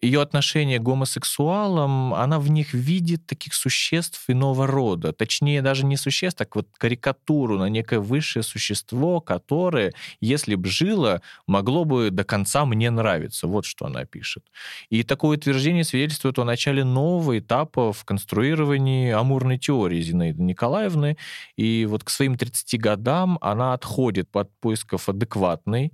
ее 0.00 0.22
отношение 0.22 0.78
к 0.78 0.82
гомосексуалам, 0.82 2.14
она 2.14 2.38
в 2.38 2.50
них 2.50 2.72
видит 2.72 3.26
таких 3.26 3.54
существ 3.54 4.24
иного 4.28 4.66
рода. 4.66 5.12
Точнее, 5.12 5.60
даже 5.60 5.84
не 5.84 5.96
существ, 5.96 6.38
так 6.38 6.54
вот 6.54 6.68
карикатуру 6.78 7.58
на 7.58 7.68
некое 7.68 7.98
высшее 7.98 8.44
существо, 8.44 9.20
которое, 9.20 9.92
если 10.20 10.54
бы 10.54 10.68
жило, 10.68 11.20
могло 11.46 11.84
бы 11.84 12.10
до 12.10 12.22
конца 12.22 12.64
мне 12.64 12.90
нравиться. 12.90 13.48
Вот 13.48 13.64
что 13.64 13.86
она 13.86 14.04
пишет. 14.04 14.44
И 14.88 15.02
такое 15.02 15.36
утверждение 15.36 15.82
свидетельствует 15.82 16.38
о 16.38 16.44
начале 16.44 16.84
нового 16.84 17.38
этапа 17.38 17.92
в 17.92 18.04
конструировании 18.04 19.10
амурной 19.10 19.58
теории 19.58 20.00
Зинаиды 20.00 20.42
Николаевны. 20.42 21.16
И 21.56 21.86
вот 21.86 22.04
к 22.04 22.10
своим 22.10 22.36
30 22.36 22.80
годам 22.80 23.38
она 23.40 23.72
отходит 23.72 24.30
под 24.30 24.50
поисков 24.60 25.08
адекватной 25.08 25.92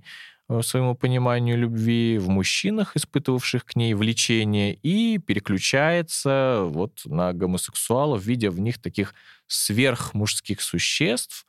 своему 0.61 0.95
пониманию 0.95 1.57
любви 1.57 2.17
в 2.19 2.29
мужчинах, 2.29 2.95
испытывавших 2.95 3.65
к 3.65 3.75
ней 3.75 3.93
влечение, 3.93 4.75
и 4.75 5.17
переключается 5.17 6.61
вот 6.65 7.01
на 7.05 7.33
гомосексуалов, 7.33 8.23
видя 8.23 8.51
в 8.51 8.59
них 8.59 8.79
таких 8.81 9.13
сверхмужских 9.47 10.61
существ, 10.61 11.45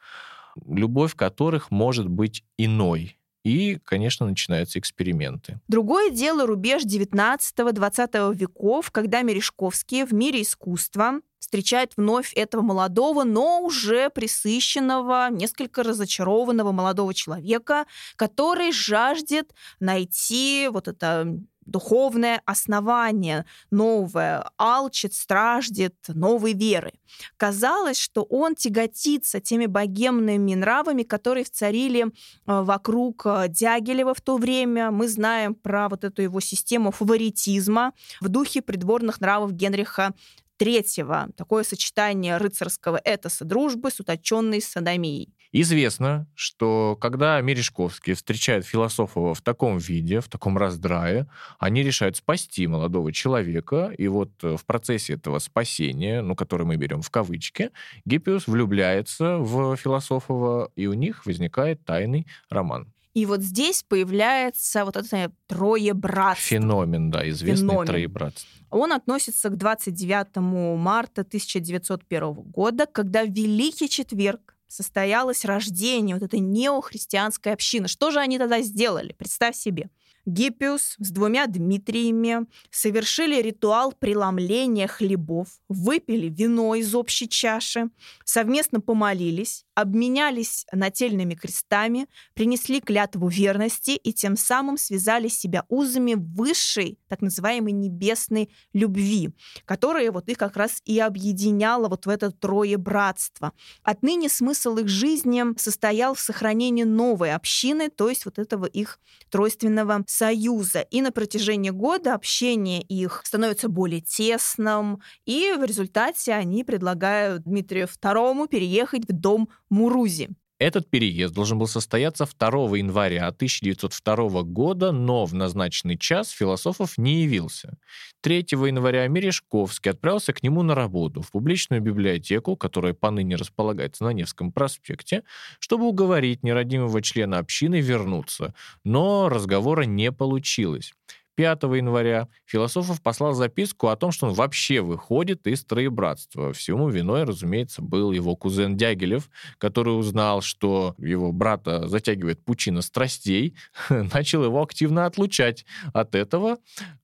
любовь 0.67 1.15
которых 1.15 1.71
может 1.71 2.09
быть 2.09 2.45
иной. 2.59 3.16
И, 3.47 3.79
конечно, 3.85 4.27
начинаются 4.27 4.81
эксперименты. 4.81 5.61
Другое 5.69 6.11
дело 6.11 6.49
рубеж 6.49 6.83
19-20 6.83 8.35
веков, 8.35 8.91
когда 8.91 9.23
Мережковские 9.23 10.05
в 10.05 10.13
мире 10.13 10.43
искусства 10.43 11.21
встречает 11.39 11.93
вновь 11.97 12.35
этого 12.35 12.63
молодого, 12.63 13.23
но 13.23 13.61
уже 13.61 14.11
присыщенного, 14.11 15.29
несколько 15.31 15.85
разочарованного 15.85 16.73
молодого 16.73 17.15
человека, 17.15 17.87
который 18.17 18.73
жаждет 18.73 19.55
найти 19.79 20.69
вот 20.73 20.89
это 20.89 21.39
духовное 21.67 22.43
основание 22.45 23.45
новое, 23.71 24.49
алчит, 24.57 25.15
страждет 25.15 25.95
новой 26.09 26.53
веры. 26.53 26.93
Казалось, 27.37 27.99
что 27.99 28.23
он 28.23 28.55
тяготится 28.55 29.41
теми 29.41 29.67
богемными 29.67 30.55
нравами, 30.55 31.03
которые 31.03 31.45
царили 31.45 32.07
э, 32.07 32.09
вокруг 32.47 33.23
э, 33.27 33.47
Дягилева 33.49 34.15
в 34.15 34.21
то 34.21 34.37
время. 34.37 34.91
Мы 34.91 35.09
знаем 35.09 35.55
про 35.55 35.89
вот 35.89 36.05
эту 36.05 36.23
его 36.23 36.41
систему 36.41 36.91
фаворитизма 36.91 37.93
в 38.21 38.29
духе 38.29 38.63
придворных 38.63 39.21
нравов 39.21 39.53
Генриха 39.53 40.15
третьего. 40.57 41.29
Такое 41.37 41.65
сочетание 41.65 42.39
рыцарского 42.39 43.01
этоса 43.05 43.45
дружбы 43.45 43.91
с 43.91 44.01
уточенной 44.01 44.63
садомией. 44.63 45.36
Известно, 45.59 46.27
что 46.35 46.99
когда 47.01 47.41
Мережковские 47.41 48.15
встречают 48.15 48.67
философова 48.67 49.35
в 49.35 49.41
таком 49.41 49.79
виде, 49.79 50.21
в 50.21 50.29
таком 50.29 50.59
раздрае, 50.59 51.27
они 51.59 51.83
решают 51.83 52.19
спасти 52.19 52.67
молодого 52.67 53.11
человека, 53.11 53.91
и 53.97 54.07
вот 54.07 54.33
э, 54.43 54.59
в 54.59 54.67
процессе 54.67 55.15
этого 55.15 55.39
спасения, 55.39 56.21
ну, 56.21 56.37
который 56.37 56.67
мы 56.67 56.77
берем 56.77 57.01
в 57.01 57.09
кавычки, 57.09 57.71
Гиппиус 58.05 58.49
влюбляется 58.49 59.39
в 59.39 59.77
философова, 59.77 60.71
и 60.77 60.89
у 60.89 60.93
них 60.93 61.25
возникает 61.25 61.83
тайный 61.87 62.27
роман. 62.51 62.93
И 63.15 63.25
вот 63.25 63.41
здесь 63.41 63.83
появляется 63.83 64.85
вот 64.85 64.99
это 64.99 65.33
трое 65.47 65.95
братство. 65.95 66.49
Феномен, 66.49 67.11
да, 67.11 67.27
известный 67.31 67.67
Феномен. 67.67 67.87
троебратство. 67.87 68.47
Он 68.69 68.93
относится 68.93 69.49
к 69.49 69.57
29 69.57 70.37
марта 70.77 71.23
1901 71.23 72.35
года, 72.35 72.85
когда 72.85 73.23
Великий 73.23 73.89
Четверг 73.89 74.56
состоялось 74.69 75.45
рождение 75.45 76.17
вот 76.17 76.25
этой 76.25 76.41
неохристианской 76.41 77.53
общины. 77.53 77.89
Что 77.89 78.11
же 78.11 78.21
они 78.21 78.39
тогда 78.39 78.61
сделали? 78.63 79.13
Представь 79.13 79.57
себе. 79.57 79.91
Гиппиус 80.27 80.97
с 80.99 81.11
двумя 81.11 81.47
Дмитриями 81.47 82.47
совершили 82.73 83.41
ритуал 83.41 83.93
преломления 83.93 84.89
хлебов, 84.89 85.47
выпили 85.69 86.29
вино 86.29 86.75
из 86.75 86.97
общей 86.97 87.29
чаши, 87.29 87.91
совместно 88.25 88.81
помолились, 88.81 89.65
обменялись 89.75 90.67
нательными 90.73 91.35
крестами, 91.35 92.09
принесли 92.35 92.81
клятву 92.81 93.29
верности 93.29 93.93
и 93.93 94.13
тем 94.13 94.37
самым 94.37 94.79
связали 94.79 95.29
себя 95.29 95.65
узами 95.69 96.15
высшей, 96.17 96.99
так 97.09 97.23
называемой 97.23 97.73
небесной 97.73 98.51
любви, 98.73 99.31
которая 99.65 100.11
вот 100.13 100.29
их 100.29 100.39
как 100.39 100.57
раз 100.57 100.83
и 100.85 100.99
объединяла 100.99 101.89
вот 101.89 102.07
в 102.07 102.09
это 102.09 102.31
трое 102.31 102.77
братство. 102.77 103.53
Отныне 103.83 104.29
смысл 104.29 104.77
их 104.79 104.89
жизни 104.89 105.45
состоял 105.59 106.15
в 106.15 106.21
сохранении 106.21 106.85
новой 106.85 107.35
общины, 107.35 107.89
то 107.89 108.09
есть 108.09 108.25
вот 108.25 108.39
этого 108.39 108.67
их 108.67 108.99
тройственного 109.31 110.05
союза. 110.07 110.81
И 110.81 111.01
на 111.03 111.13
протяжении 111.13 111.71
года 111.71 112.15
общение 112.15 112.83
их 112.83 113.23
становится 113.25 113.69
более 113.69 114.01
тесным, 114.01 115.01
и 115.25 115.55
в 115.59 115.65
результате 115.65 116.33
они 116.33 116.65
предлагают 116.65 117.45
Дмитрию 117.45 117.87
II 117.87 118.49
переехать 118.49 119.09
в 119.09 119.13
дом 119.13 119.49
Мурузи. 119.71 120.31
Этот 120.59 120.89
переезд 120.89 121.35
должен 121.35 121.59
был 121.59 121.67
состояться 121.67 122.25
2 122.25 122.79
января 122.79 123.27
1902 123.27 124.43
года, 124.43 124.91
но 124.91 125.27
в 125.27 125.35
назначенный 125.35 125.99
час 125.99 126.31
философов 126.31 126.97
не 126.97 127.25
явился. 127.25 127.77
3 128.23 128.47
января 128.53 129.07
Мережковский 129.07 129.91
отправился 129.91 130.33
к 130.33 130.43
нему 130.43 130.63
на 130.63 130.75
работу 130.75 131.21
в 131.21 131.31
публичную 131.31 131.83
библиотеку, 131.83 132.57
которая 132.57 132.95
поныне 132.95 133.37
располагается 133.37 134.05
на 134.05 134.11
Невском 134.15 134.51
проспекте, 134.51 135.25
чтобы 135.59 135.85
уговорить 135.85 136.43
нерадимого 136.43 137.03
члена 137.03 137.39
общины 137.39 137.83
вернуться, 137.83 138.55
но 138.83 139.29
разговора 139.29 139.83
не 139.83 140.11
получилось. 140.11 140.95
5 141.37 141.63
января 141.65 142.29
Философов 142.47 143.01
послал 143.03 143.35
записку 143.35 143.89
о 143.89 143.97
том, 143.97 144.11
что 144.11 144.27
он 144.27 144.33
вообще 144.33 144.81
выходит 144.81 145.47
из 145.47 145.65
троебратства. 145.65 146.53
Всему 146.53 146.89
виной, 146.89 147.25
разумеется, 147.25 147.83
был 147.83 148.13
его 148.13 148.35
кузен 148.37 148.77
Дягилев, 148.77 149.31
который 149.59 149.91
узнал, 149.91 150.41
что 150.41 150.95
его 150.99 151.33
брата 151.33 151.87
затягивает 151.89 152.43
пучина 152.45 152.83
страстей, 152.83 153.55
начал 153.91 154.45
его 154.45 154.63
активно 154.63 155.07
отлучать 155.07 155.65
от 155.93 156.15
этого 156.15 156.57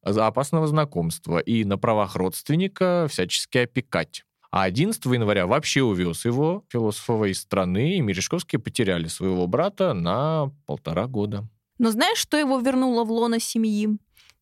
опасного 0.02 0.66
знакомства 0.66 1.38
и 1.38 1.64
на 1.64 1.76
правах 1.78 2.16
родственника 2.16 3.06
всячески 3.10 3.58
опекать. 3.58 4.24
А 4.50 4.64
11 4.64 5.02
января 5.06 5.46
вообще 5.46 5.82
увез 5.82 6.26
его, 6.26 6.64
философова, 6.68 7.24
из 7.26 7.40
страны, 7.40 7.96
и 7.96 8.00
Мережковские 8.02 8.60
потеряли 8.60 9.06
своего 9.06 9.46
брата 9.46 9.94
на 9.94 10.50
полтора 10.66 11.06
года. 11.06 11.48
Но 11.82 11.90
знаешь, 11.90 12.18
что 12.18 12.36
его 12.36 12.60
вернуло 12.60 13.02
в 13.02 13.10
лоно 13.10 13.40
семьи? 13.40 13.88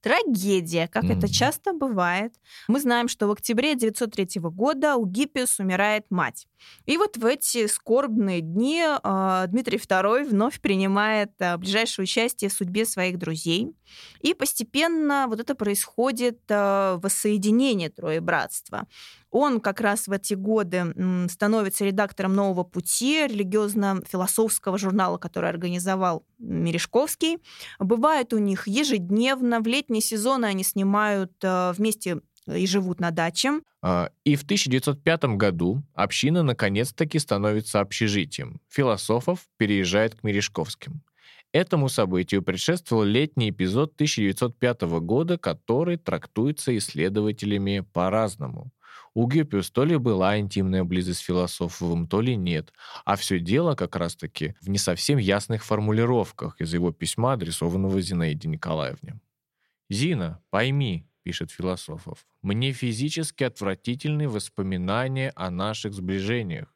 трагедия, 0.03 0.88
как 0.88 1.05
mm-hmm. 1.05 1.18
это 1.18 1.29
часто 1.29 1.72
бывает. 1.74 2.33
Мы 2.68 2.81
знаем, 2.81 3.09
что 3.09 3.26
в 3.26 3.33
октябре 3.33 3.72
1903 3.72 4.40
года 4.40 4.96
у 4.96 5.05
Гиппиус 5.05 5.59
умирает 5.59 6.07
мать. 6.11 6.46
И 6.87 6.96
вот 6.96 7.16
в 7.16 7.25
эти 7.25 7.66
скорбные 7.66 8.40
дни 8.40 8.83
э, 8.83 9.44
Дмитрий 9.49 9.79
II 9.79 10.29
вновь 10.29 10.61
принимает 10.61 11.33
э, 11.38 11.57
ближайшее 11.57 12.05
участие 12.05 12.51
в 12.51 12.53
судьбе 12.53 12.85
своих 12.85 13.18
друзей. 13.18 13.75
И 14.20 14.35
постепенно 14.35 15.27
вот 15.29 15.40
это 15.40 15.55
происходит 15.55 16.40
э, 16.49 16.99
воссоединение 17.03 17.90
Троебратства. 17.90 18.87
Он 19.31 19.61
как 19.61 19.81
раз 19.81 20.09
в 20.09 20.12
эти 20.12 20.35
годы 20.35 20.92
становится 21.31 21.85
редактором 21.85 22.35
«Нового 22.35 22.64
пути», 22.64 23.29
религиозно-философского 23.29 24.77
журнала, 24.77 25.18
который 25.18 25.49
организовал 25.49 26.25
Мережковский. 26.38 27.38
Бывает 27.79 28.33
у 28.33 28.38
них 28.38 28.66
ежедневно, 28.66 29.61
в 29.61 29.68
летние 29.68 30.03
сезоны 30.03 30.46
они 30.46 30.64
снимают 30.64 31.33
вместе 31.42 32.23
и 32.56 32.66
живут 32.66 33.00
на 33.00 33.10
даче. 33.10 33.60
А, 33.82 34.10
и 34.24 34.36
в 34.36 34.42
1905 34.42 35.36
году 35.36 35.82
община 35.94 36.42
наконец-таки 36.42 37.18
становится 37.18 37.80
общежитием. 37.80 38.60
Философов 38.68 39.46
переезжает 39.56 40.14
к 40.14 40.22
Мережковским. 40.22 41.02
Этому 41.52 41.88
событию 41.88 42.42
предшествовал 42.42 43.02
летний 43.02 43.50
эпизод 43.50 43.94
1905 43.94 44.82
года, 45.00 45.36
который 45.36 45.96
трактуется 45.96 46.76
исследователями 46.76 47.80
по-разному. 47.92 48.72
У 49.14 49.26
Гиппиус 49.26 49.72
то 49.72 49.84
ли 49.84 49.96
была 49.96 50.38
интимная 50.38 50.84
близость 50.84 51.20
с 51.20 51.24
философовым, 51.24 52.06
то 52.06 52.20
ли 52.20 52.36
нет. 52.36 52.72
А 53.04 53.16
все 53.16 53.40
дело 53.40 53.74
как 53.74 53.96
раз-таки 53.96 54.54
в 54.60 54.68
не 54.68 54.78
совсем 54.78 55.18
ясных 55.18 55.64
формулировках 55.64 56.60
из 56.60 56.72
его 56.72 56.92
письма, 56.92 57.32
адресованного 57.32 58.00
Зинаиде 58.00 58.48
Николаевне. 58.48 59.18
«Зина, 59.88 60.40
пойми,— 60.50 61.08
пишет 61.22 61.50
философов,— 61.50 62.26
мне 62.42 62.72
физически 62.72 63.44
отвратительны 63.44 64.28
воспоминания 64.28 65.33
о 65.37 65.50
наших 65.50 65.94
сближениях. 65.94 66.74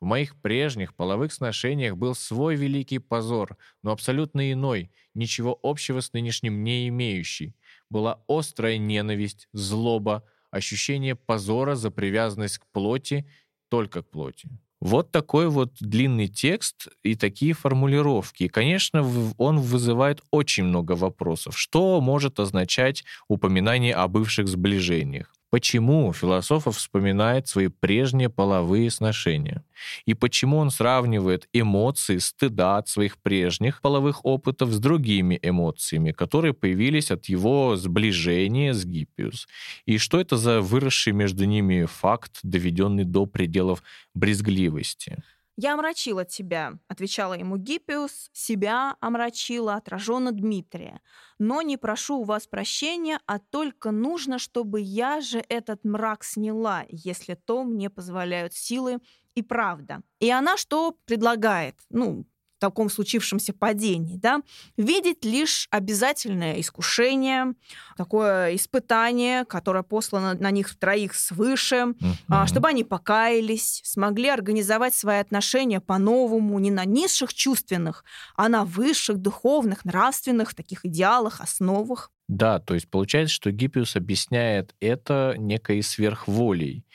В 0.00 0.06
моих 0.06 0.36
прежних 0.42 0.94
половых 0.94 1.32
сношениях 1.32 1.96
был 1.96 2.14
свой 2.14 2.56
великий 2.56 2.98
позор, 2.98 3.56
но 3.82 3.90
абсолютно 3.90 4.52
иной, 4.52 4.90
ничего 5.14 5.58
общего 5.62 6.00
с 6.00 6.12
нынешним 6.12 6.62
не 6.62 6.88
имеющий. 6.88 7.56
Была 7.88 8.22
острая 8.28 8.76
ненависть, 8.76 9.48
злоба, 9.52 10.24
ощущение 10.50 11.14
позора 11.14 11.74
за 11.74 11.90
привязанность 11.90 12.58
к 12.58 12.66
плоти, 12.66 13.26
только 13.68 14.02
к 14.02 14.10
плоти. 14.10 14.50
Вот 14.84 15.10
такой 15.10 15.48
вот 15.48 15.72
длинный 15.80 16.28
текст 16.28 16.88
и 17.02 17.14
такие 17.16 17.54
формулировки. 17.54 18.48
Конечно, 18.48 19.02
он 19.38 19.58
вызывает 19.58 20.20
очень 20.30 20.64
много 20.64 20.92
вопросов. 20.92 21.58
Что 21.58 22.02
может 22.02 22.38
означать 22.38 23.02
упоминание 23.26 23.94
о 23.94 24.06
бывших 24.08 24.46
сближениях? 24.46 25.34
Почему 25.54 26.12
философов 26.12 26.78
вспоминает 26.78 27.46
свои 27.46 27.68
прежние 27.68 28.28
половые 28.28 28.90
сношения? 28.90 29.62
И 30.04 30.12
почему 30.12 30.56
он 30.56 30.70
сравнивает 30.70 31.48
эмоции 31.52 32.18
стыда 32.18 32.78
от 32.78 32.88
своих 32.88 33.18
прежних 33.18 33.80
половых 33.80 34.24
опытов 34.24 34.72
с 34.72 34.80
другими 34.80 35.38
эмоциями, 35.40 36.10
которые 36.10 36.54
появились 36.54 37.12
от 37.12 37.26
его 37.26 37.76
сближения 37.76 38.74
с 38.74 38.84
Гиппиус? 38.84 39.46
И 39.86 39.98
что 39.98 40.18
это 40.18 40.36
за 40.36 40.60
выросший 40.60 41.12
между 41.12 41.44
ними 41.44 41.84
факт, 41.84 42.40
доведенный 42.42 43.04
до 43.04 43.24
пределов 43.24 43.84
брезгливости? 44.12 45.22
«Я 45.56 45.74
омрачила 45.74 46.24
тебя»,— 46.24 46.78
отвечала 46.88 47.34
ему 47.34 47.56
Гиппиус, 47.56 48.30
«себя 48.32 48.96
омрачила, 49.00 49.74
отраженно 49.74 50.32
Дмитрия. 50.32 51.00
Но 51.38 51.62
не 51.62 51.76
прошу 51.76 52.18
у 52.18 52.24
вас 52.24 52.46
прощения, 52.48 53.20
а 53.26 53.38
только 53.38 53.92
нужно, 53.92 54.38
чтобы 54.38 54.80
я 54.80 55.20
же 55.20 55.44
этот 55.48 55.84
мрак 55.84 56.24
сняла, 56.24 56.84
если 56.88 57.34
то 57.34 57.62
мне 57.62 57.88
позволяют 57.88 58.52
силы 58.52 58.98
и 59.36 59.42
правда». 59.42 60.02
И 60.18 60.28
она 60.28 60.56
что 60.56 60.96
предлагает? 61.04 61.76
Ну, 61.88 62.26
таком 62.64 62.88
случившемся 62.88 63.52
падении, 63.52 64.16
да, 64.16 64.40
видеть 64.76 65.24
лишь 65.24 65.68
обязательное 65.70 66.60
искушение, 66.60 67.54
такое 67.96 68.56
испытание, 68.56 69.44
которое 69.44 69.82
послано 69.82 70.34
на 70.34 70.50
них 70.50 70.74
троих 70.76 71.14
свыше, 71.14 71.76
mm-hmm. 71.76 72.46
чтобы 72.46 72.68
они 72.68 72.84
покаялись, 72.84 73.82
смогли 73.84 74.28
организовать 74.28 74.94
свои 74.94 75.18
отношения 75.18 75.80
по-новому, 75.80 76.58
не 76.58 76.70
на 76.70 76.86
низших 76.86 77.34
чувственных, 77.34 78.04
а 78.34 78.48
на 78.48 78.64
высших 78.64 79.18
духовных, 79.18 79.84
нравственных 79.84 80.54
таких 80.54 80.86
идеалах, 80.86 81.40
основах. 81.40 82.10
Да, 82.28 82.60
то 82.60 82.72
есть 82.72 82.88
получается, 82.88 83.34
что 83.34 83.50
Гиппиус 83.50 83.96
объясняет 83.96 84.74
это 84.80 85.34
некой 85.36 85.82
сверхволей 85.82 86.86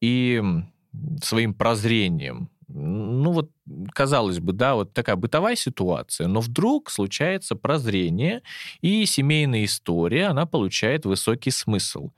и 0.00 0.42
своим 1.22 1.54
прозрением. 1.54 2.50
Ну 2.68 3.32
вот, 3.32 3.50
казалось 3.92 4.40
бы, 4.40 4.52
да, 4.52 4.74
вот 4.74 4.92
такая 4.94 5.16
бытовая 5.16 5.56
ситуация, 5.56 6.26
но 6.28 6.40
вдруг 6.40 6.90
случается 6.90 7.56
прозрение, 7.56 8.42
и 8.80 9.04
семейная 9.06 9.64
история, 9.64 10.26
она 10.26 10.46
получает 10.46 11.04
высокий 11.04 11.50
смысл. 11.50 12.10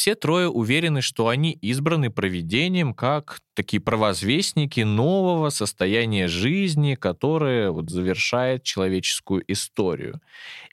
Все 0.00 0.14
трое 0.14 0.48
уверены, 0.48 1.02
что 1.02 1.28
они 1.28 1.52
избраны 1.60 2.08
проведением 2.08 2.94
как 2.94 3.40
такие 3.52 3.82
провозвестники 3.82 4.80
нового 4.80 5.50
состояния 5.50 6.26
жизни, 6.26 6.94
которое 6.94 7.70
вот 7.70 7.90
завершает 7.90 8.62
человеческую 8.62 9.44
историю. 9.46 10.22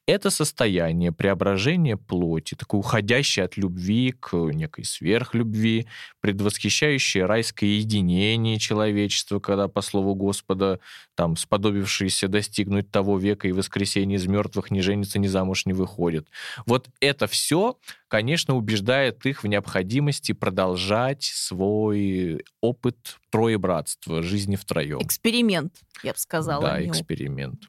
Это 0.06 0.30
состояние 0.30 1.12
преображения 1.12 1.98
плоти, 1.98 2.56
такое 2.56 2.80
уходящее 2.80 3.44
от 3.44 3.58
любви 3.58 4.14
к 4.18 4.34
некой 4.38 4.86
сверхлюбви, 4.86 5.88
предвосхищающее 6.22 7.26
райское 7.26 7.72
единение 7.72 8.58
человечества, 8.58 9.42
когда, 9.42 9.68
по 9.68 9.82
слову 9.82 10.16
Господа, 10.16 10.80
там, 11.16 11.36
сподобившиеся 11.36 12.30
достигнуть 12.30 12.90
того 12.90 13.18
века 13.18 13.50
и 13.50 13.52
воскресения 13.52 14.16
из 14.16 14.28
мертвых 14.28 14.72
не 14.72 14.80
женятся, 14.80 15.20
ни 15.20 15.28
замуж 15.28 15.66
не 15.66 15.74
выходят. 15.74 16.30
Вот 16.66 16.88
это 17.02 17.28
все, 17.28 17.78
конечно, 18.08 18.56
убеждает 18.56 19.26
их 19.26 19.44
в 19.44 19.48
необходимости 19.48 20.32
продолжать 20.32 21.24
свой 21.24 22.46
опыт 22.62 23.18
троебратства, 23.30 24.24
жизни 24.24 24.56
втроем. 24.56 25.02
Эксперимент, 25.02 25.74
я 26.04 26.14
бы 26.14 26.20
сказала. 26.20 26.62
Да, 26.62 26.86
эксперимент. 26.86 27.64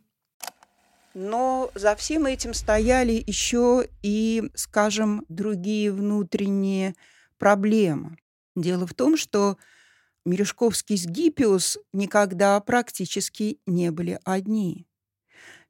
Но 1.14 1.70
за 1.74 1.96
всем 1.96 2.26
этим 2.26 2.54
стояли 2.54 3.22
еще 3.26 3.88
и, 4.02 4.50
скажем, 4.54 5.24
другие 5.28 5.90
внутренние 5.90 6.94
проблемы. 7.38 8.18
Дело 8.54 8.86
в 8.86 8.94
том, 8.94 9.16
что 9.16 9.56
Мережковский 10.24 10.96
с 10.96 11.06
Гиппиус 11.06 11.78
никогда 11.92 12.60
практически 12.60 13.60
не 13.66 13.90
были 13.90 14.20
одни. 14.24 14.86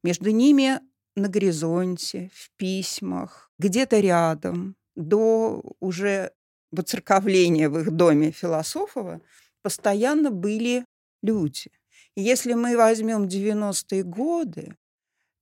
Между 0.03 0.31
ними 0.31 0.81
на 1.19 1.29
горизонте, 1.29 2.31
в 2.35 2.51
письмах, 2.57 3.51
где-то 3.59 4.01
рядом, 4.01 4.77
до 4.95 5.63
уже 5.81 6.33
воцерковления 6.71 7.69
в 7.69 7.79
их 7.79 7.91
доме 7.91 8.31
Философова, 8.31 9.21
постоянно 9.63 10.31
были 10.31 10.85
люди. 11.23 11.71
Если 12.17 12.55
мы 12.55 12.77
возьмем 12.77 13.25
90-е 13.25 14.03
годы, 14.03 14.77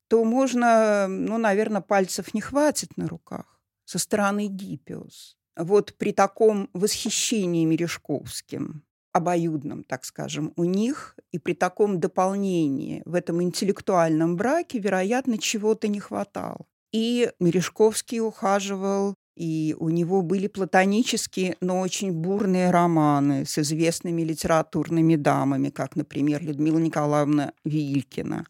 то 0.09 0.25
можно, 0.25 1.07
ну, 1.09 1.39
наверное, 1.39 1.81
пальцев 1.81 2.35
не 2.35 2.41
хватит 2.41 2.97
на 2.97 3.09
руках 3.09 3.61
со 3.85 3.99
стороны 3.99 4.47
Гиппиус. 4.49 5.37
Вот 5.57 5.95
при 5.95 6.13
таком 6.13 6.69
восхищении 6.75 7.65
Мережковским, 7.65 8.85
обоюдном, 9.17 9.85
так 9.85 10.05
скажем, 10.05 10.53
у 10.57 10.65
них, 10.65 11.17
и 11.33 11.39
при 11.39 11.55
таком 11.55 12.01
дополнении 12.01 13.03
в 13.05 13.15
этом 13.15 13.43
интеллектуальном 13.43 14.37
браке, 14.37 14.79
вероятно, 14.79 15.39
чего-то 15.39 15.89
не 15.89 16.01
хватало. 16.01 16.67
И 16.93 17.31
Мережковский 17.41 18.21
ухаживал 18.21 19.15
и 19.37 19.77
у 19.79 19.91
него 19.91 20.23
были 20.23 20.47
платонические, 20.47 21.57
но 21.61 21.81
очень 21.81 22.11
бурные 22.11 22.71
романы 22.71 23.45
с 23.45 23.59
известными 23.59 24.23
литературными 24.23 25.17
дамами, 25.17 25.69
как, 25.69 25.95
например, 25.95 26.43
Людмила 26.43 26.79
Николаевна 26.79 27.53
Вилькина, 27.63 28.47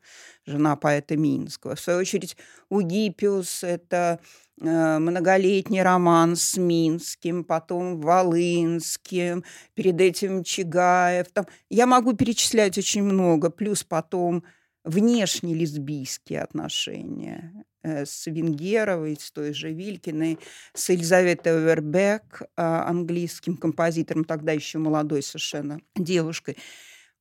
жена 0.46 0.76
поэта 0.76 1.16
Минского. 1.16 1.74
В 1.74 1.80
свою 1.80 1.98
очередь, 1.98 2.36
у 2.70 2.82
Гиппиус 2.82 3.64
это 3.64 4.20
э, 4.60 4.98
многолетний 5.00 5.82
роман 5.82 6.36
с 6.36 6.56
Минским, 6.56 7.42
потом 7.42 8.00
Волынским, 8.00 9.42
перед 9.74 10.00
этим 10.00 10.44
Чигаев. 10.44 11.26
Там, 11.32 11.46
я 11.68 11.86
могу 11.86 12.12
перечислять 12.12 12.78
очень 12.78 13.02
много, 13.02 13.50
плюс 13.50 13.82
потом 13.82 14.44
внешне 14.84 15.52
лесбийские 15.52 16.42
отношения 16.42 17.52
с 17.86 18.26
Венгеровой, 18.26 19.16
с 19.18 19.30
той 19.30 19.52
же 19.52 19.72
Вилькиной, 19.72 20.38
с 20.74 20.90
Элизаветой 20.90 21.60
Вербек, 21.60 22.42
а, 22.56 22.88
английским 22.88 23.56
композитором, 23.56 24.24
тогда 24.24 24.52
еще 24.52 24.78
молодой 24.78 25.22
совершенно 25.22 25.80
девушкой. 25.94 26.56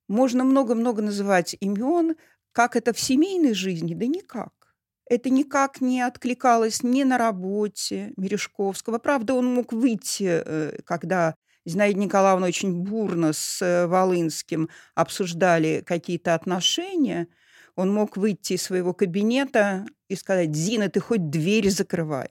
Можно 0.08 0.44
много-много 0.44 1.02
называть 1.02 1.56
имен, 1.60 2.16
как 2.52 2.76
это 2.76 2.92
в 2.92 3.00
семейной 3.00 3.54
жизни, 3.54 3.94
да 3.94 4.06
никак. 4.06 4.52
Это 5.08 5.30
никак 5.30 5.80
не 5.80 6.00
откликалось 6.00 6.82
ни 6.82 7.04
на 7.04 7.16
работе 7.16 8.12
Мережковского. 8.16 8.98
Правда, 8.98 9.34
он 9.34 9.54
мог 9.54 9.72
выйти, 9.72 10.42
э, 10.44 10.78
когда 10.84 11.34
Зинаида 11.64 11.98
Николаевна 11.98 12.46
очень 12.46 12.82
бурно 12.82 13.32
с 13.32 13.62
э, 13.62 13.86
Волынским 13.86 14.68
обсуждали 14.94 15.82
какие-то 15.86 16.34
отношения– 16.34 17.28
он 17.76 17.92
мог 17.92 18.16
выйти 18.16 18.54
из 18.54 18.62
своего 18.62 18.92
кабинета 18.94 19.86
и 20.08 20.16
сказать, 20.16 20.54
Зина, 20.54 20.88
ты 20.88 20.98
хоть 20.98 21.30
двери 21.30 21.68
закрывай. 21.68 22.30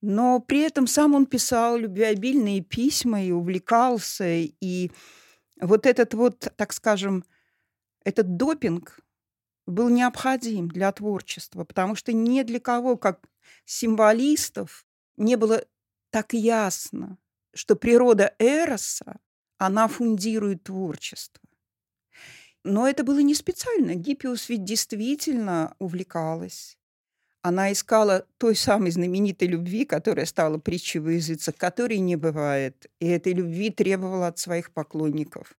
Но 0.00 0.40
при 0.40 0.60
этом 0.60 0.86
сам 0.86 1.14
он 1.14 1.26
писал 1.26 1.76
любвеобильные 1.76 2.60
письма 2.60 3.24
и 3.24 3.32
увлекался. 3.32 4.26
И 4.26 4.92
вот 5.60 5.86
этот 5.86 6.14
вот, 6.14 6.52
так 6.56 6.72
скажем, 6.72 7.24
этот 8.04 8.36
допинг 8.36 9.00
был 9.66 9.88
необходим 9.88 10.68
для 10.68 10.92
творчества, 10.92 11.64
потому 11.64 11.94
что 11.94 12.12
ни 12.12 12.42
для 12.42 12.60
кого, 12.60 12.96
как 12.96 13.20
символистов, 13.64 14.86
не 15.16 15.36
было 15.36 15.64
так 16.10 16.32
ясно, 16.32 17.18
что 17.54 17.74
природа 17.74 18.34
Эроса, 18.38 19.18
она 19.56 19.88
фундирует 19.88 20.64
творчество. 20.64 21.47
Но 22.64 22.88
это 22.88 23.04
было 23.04 23.20
не 23.20 23.34
специально. 23.34 23.94
Гиппиус 23.94 24.48
ведь 24.48 24.64
действительно 24.64 25.74
увлекалась. 25.78 26.76
Она 27.42 27.72
искала 27.72 28.26
той 28.36 28.56
самой 28.56 28.90
знаменитой 28.90 29.48
любви, 29.48 29.84
которая 29.84 30.26
стала 30.26 30.58
притчей 30.58 30.98
во 30.98 31.12
языцах, 31.12 31.56
которой 31.56 31.98
не 31.98 32.16
бывает. 32.16 32.90
И 33.00 33.06
этой 33.06 33.32
любви 33.32 33.70
требовала 33.70 34.26
от 34.26 34.38
своих 34.38 34.72
поклонников. 34.72 35.56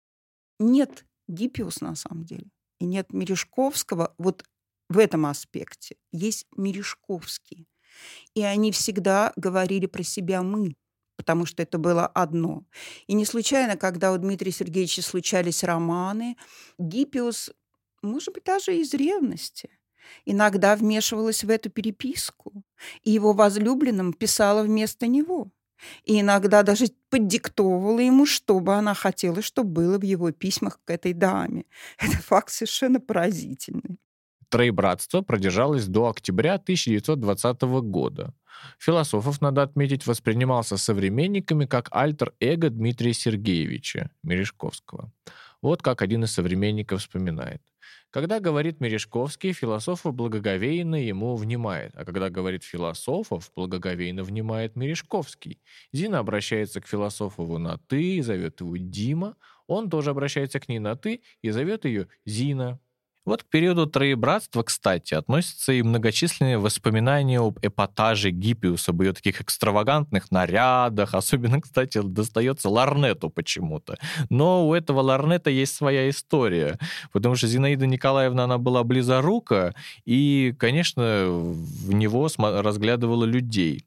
Нет 0.58 1.06
Гиппиус 1.28 1.80
на 1.80 1.94
самом 1.94 2.24
деле. 2.24 2.50
И 2.80 2.84
нет 2.84 3.12
Мережковского 3.12 4.14
вот 4.18 4.44
в 4.88 4.98
этом 4.98 5.26
аспекте. 5.26 5.96
Есть 6.12 6.46
Мережковский. 6.56 7.68
И 8.34 8.42
они 8.42 8.72
всегда 8.72 9.32
говорили 9.37 9.87
про 9.87 10.02
себя 10.02 10.42
«мы» 10.42 10.76
потому 11.29 11.45
что 11.45 11.62
это 11.62 11.77
было 11.77 12.07
одно. 12.07 12.64
И 13.07 13.12
не 13.12 13.27
случайно, 13.27 13.77
когда 13.77 14.12
у 14.12 14.17
Дмитрия 14.17 14.51
Сергеевича 14.51 15.03
случались 15.03 15.62
романы, 15.62 16.38
Гиппиус, 16.79 17.51
может 18.01 18.33
быть, 18.33 18.45
даже 18.45 18.75
из 18.75 18.95
ревности, 18.95 19.69
иногда 20.25 20.75
вмешивалась 20.75 21.45
в 21.45 21.51
эту 21.51 21.69
переписку, 21.69 22.62
и 23.03 23.11
его 23.11 23.35
возлюбленным 23.35 24.14
писала 24.14 24.62
вместо 24.62 25.07
него. 25.07 25.51
И 26.05 26.19
иногда 26.19 26.62
даже 26.62 26.87
поддиктовывала 27.11 28.01
ему, 28.01 28.25
что 28.25 28.59
бы 28.61 28.75
она 28.75 28.95
хотела, 28.95 29.43
чтобы 29.43 29.71
было 29.71 29.99
в 29.99 30.05
его 30.05 30.33
письмах 30.33 30.81
к 30.83 30.91
этой 30.91 31.12
даме. 31.12 31.67
Это 31.99 32.17
факт 32.23 32.51
совершенно 32.51 33.01
поразительный. 33.01 33.99
Троебратство 34.50 35.20
продержалось 35.20 35.87
до 35.87 36.08
октября 36.08 36.54
1920 36.54 37.62
года. 37.82 38.34
Философов, 38.78 39.42
надо 39.42 39.62
отметить, 39.62 40.06
воспринимался 40.06 40.78
современниками 40.78 41.66
как 41.66 41.88
альтер-эго 41.90 42.70
Дмитрия 42.70 43.12
Сергеевича 43.12 44.11
Мережковского. 44.22 45.12
Вот 45.61 45.82
как 45.82 46.00
один 46.00 46.24
из 46.24 46.32
современников 46.32 47.00
вспоминает. 47.00 47.62
Когда 48.11 48.40
говорит 48.40 48.80
Мережковский, 48.80 49.52
философов 49.52 50.14
благоговейно 50.14 50.94
ему 50.94 51.37
внимает, 51.37 51.92
а 51.94 52.06
когда 52.06 52.30
говорит 52.30 52.64
философов, 52.64 53.52
благоговейно 53.54 54.22
внимает 54.22 54.76
Мережковский. 54.76 55.61
Зина 55.92 56.20
обращается 56.20 56.80
к 56.80 56.87
философову 56.87 57.58
на 57.58 57.76
«ты» 57.76 58.16
и 58.16 58.22
зовет 58.22 58.62
его 58.62 58.78
Дима, 58.78 59.37
он 59.66 59.90
тоже 59.90 60.11
обращается 60.11 60.58
к 60.58 60.68
ней 60.70 60.78
на 60.78 60.96
«ты» 60.96 61.20
и 61.42 61.50
зовет 61.50 61.84
ее 61.84 62.08
Зина. 62.24 62.80
Вот 63.29 63.43
к 63.43 63.47
периоду 63.47 63.87
Троебратства, 63.87 64.62
кстати, 64.62 65.12
относятся 65.12 65.75
и 65.75 65.83
многочисленные 65.83 66.57
воспоминания 66.57 67.38
об 67.38 67.59
эпатаже 67.61 68.31
Гиппиуса, 68.31 68.93
об 68.93 69.03
ее 69.03 69.12
таких 69.12 69.43
экстравагантных 69.43 70.31
нарядах. 70.31 71.12
Особенно, 71.12 71.61
кстати, 71.61 72.01
достается 72.03 72.71
Ларнету 72.71 73.29
почему-то. 73.29 73.99
Но 74.31 74.67
у 74.67 74.73
этого 74.73 75.03
Ларнета 75.03 75.51
есть 75.51 75.77
своя 75.77 76.09
история, 76.09 76.79
потому 77.12 77.35
что 77.35 77.47
Зинаида 77.49 77.87
Николаевна, 77.87 78.45
она 78.45 78.57
была 78.57 78.83
близорука, 78.83 79.75
и, 80.07 80.55
конечно, 80.59 81.27
в 81.29 81.93
него 81.93 82.31
разглядывала 82.38 83.27
людей. 83.27 83.85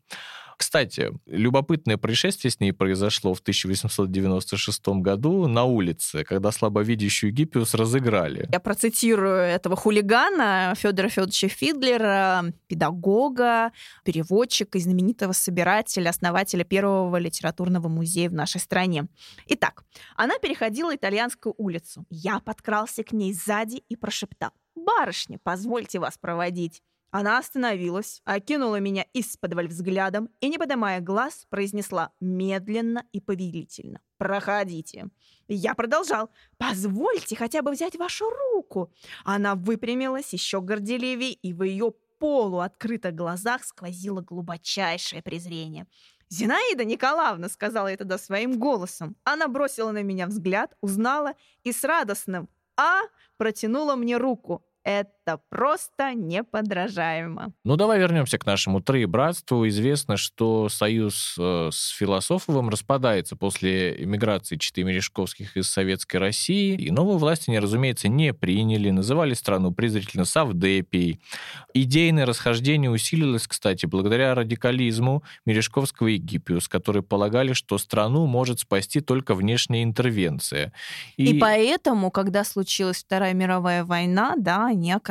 Кстати, 0.62 1.12
любопытное 1.26 1.98
происшествие 1.98 2.52
с 2.52 2.60
ней 2.60 2.72
произошло 2.72 3.34
в 3.34 3.40
1896 3.40 4.88
году 5.02 5.48
на 5.48 5.64
улице, 5.64 6.24
когда 6.24 6.52
слабовидящую 6.52 7.34
Гиппиус 7.34 7.74
разыграли. 7.74 8.48
Я 8.52 8.60
процитирую 8.60 9.38
этого 9.38 9.76
хулигана 9.76 10.76
Федора 10.78 11.10
Федоровича 11.10 11.48
Фидлера, 11.48 12.54
педагога, 12.68 13.72
переводчика 14.06 14.78
и 14.78 14.82
знаменитого 14.82 15.32
собирателя, 15.32 16.10
основателя 16.10 16.64
первого 16.64 17.18
литературного 17.18 17.88
музея 17.88 18.30
в 18.30 18.34
нашей 18.34 18.62
стране. 18.62 19.08
Итак, 19.48 19.84
она 20.16 20.38
переходила 20.38 20.96
итальянскую 20.96 21.56
улицу. 21.58 22.06
Я 22.12 22.40
подкрался 22.40 23.04
к 23.04 23.14
ней 23.14 23.34
сзади 23.34 23.78
и 23.90 23.96
прошептал. 23.96 24.52
«Барышня, 24.76 25.40
позвольте 25.44 25.98
вас 25.98 26.20
проводить». 26.20 26.84
Она 27.12 27.38
остановилась, 27.38 28.22
окинула 28.24 28.80
меня 28.80 29.06
из-под 29.14 29.54
взглядом 29.54 30.30
и, 30.40 30.48
не 30.48 30.58
поднимая 30.58 31.02
глаз, 31.02 31.46
произнесла 31.50 32.12
медленно 32.22 33.06
и 33.12 33.20
повелительно. 33.20 34.00
«Проходите». 34.18 35.10
Я 35.50 35.76
продолжал. 35.76 36.30
«Позвольте 36.58 37.36
хотя 37.36 37.62
бы 37.62 37.72
взять 37.72 37.98
вашу 37.98 38.30
руку». 38.30 38.94
Она 39.26 39.56
выпрямилась 39.56 40.32
еще 40.32 40.62
горделивее, 40.62 41.34
и 41.34 41.54
в 41.54 41.64
ее 41.64 41.94
полуоткрытых 42.20 43.14
глазах 43.14 43.66
сквозило 43.66 44.22
глубочайшее 44.22 45.22
презрение. 45.22 45.88
«Зинаида 46.30 46.86
Николаевна!»— 46.86 47.50
сказала 47.50 47.90
я 47.90 47.98
тогда 47.98 48.18
своим 48.18 48.58
голосом. 48.58 49.18
Она 49.26 49.50
бросила 49.50 49.92
на 49.92 50.02
меня 50.02 50.28
взгляд, 50.28 50.78
узнала 50.80 51.34
и 51.64 51.74
с 51.74 51.84
радостным 51.84 52.48
«А!» 52.78 53.02
протянула 53.36 53.96
мне 53.96 54.16
руку. 54.16 54.64
Это 54.84 55.12
просто 55.50 56.14
неподражаемо. 56.14 57.54
Ну, 57.64 57.76
давай 57.76 58.00
вернемся 58.00 58.38
к 58.38 58.46
нашему 58.46 58.82
троебратству. 58.82 59.68
Известно, 59.68 60.18
что 60.18 60.68
союз 60.70 61.36
э, 61.40 61.70
с 61.72 61.90
Философовым 61.90 62.70
распадается 62.70 63.36
после 63.36 64.04
эмиграции 64.04 64.58
Читы 64.58 64.84
Мережковских 64.84 65.56
из 65.58 65.70
Советской 65.70 66.18
России. 66.18 66.76
И 66.76 66.92
новые 66.92 67.18
власти 67.18 67.50
они, 67.50 67.60
разумеется, 67.60 68.08
не 68.08 68.34
приняли, 68.34 68.90
называли 68.90 69.34
страну 69.34 69.72
презрительно 69.72 70.26
Савдепией. 70.26 71.22
Идейное 71.74 72.26
расхождение 72.26 72.92
усилилось, 72.92 73.48
кстати, 73.48 73.86
благодаря 73.86 74.36
радикализму 74.36 75.24
Мережковского 75.46 76.08
и 76.08 76.18
Гиппиус, 76.18 76.68
которые 76.68 77.04
полагали, 77.04 77.54
что 77.54 77.78
страну 77.78 78.26
может 78.26 78.60
спасти 78.60 79.02
только 79.02 79.36
внешняя 79.36 79.84
интервенция. 79.84 80.74
И, 81.18 81.36
и 81.36 81.40
поэтому, 81.40 82.12
когда 82.12 82.44
случилась 82.44 83.04
Вторая 83.04 83.34
мировая 83.34 83.86
война, 83.86 84.36
да, 84.38 84.66
они 84.68 84.92
оказались, 84.92 85.11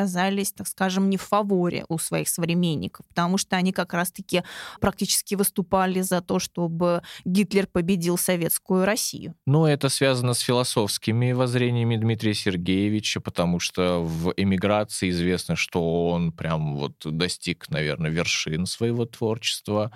так 0.53 0.67
скажем, 0.67 1.11
не 1.11 1.17
в 1.17 1.23
фаворе 1.23 1.85
у 1.89 1.99
своих 1.99 2.29
современников, 2.29 3.07
потому 3.09 3.39
что 3.39 3.57
они 3.57 3.73
как 3.73 3.95
раз-таки 3.95 4.43
практически 4.81 5.35
выступали 5.35 6.01
за 6.01 6.21
то, 6.21 6.39
чтобы 6.39 7.03
Гитлер 7.25 7.67
победил 7.67 8.19
советскую 8.19 8.85
Россию. 8.85 9.35
Ну, 9.47 9.67
это 9.67 9.89
связано 9.89 10.35
с 10.35 10.41
философскими 10.41 11.33
воззрениями 11.33 11.97
Дмитрия 11.97 12.35
Сергеевича, 12.35 13.21
потому 13.21 13.61
что 13.61 14.03
в 14.03 14.33
эмиграции 14.37 15.11
известно, 15.11 15.57
что 15.57 16.09
он 16.09 16.33
прям 16.33 16.77
вот 16.77 16.95
достиг, 17.05 17.69
наверное, 17.71 18.11
вершин 18.11 18.67
своего 18.67 19.07
творчества. 19.07 19.93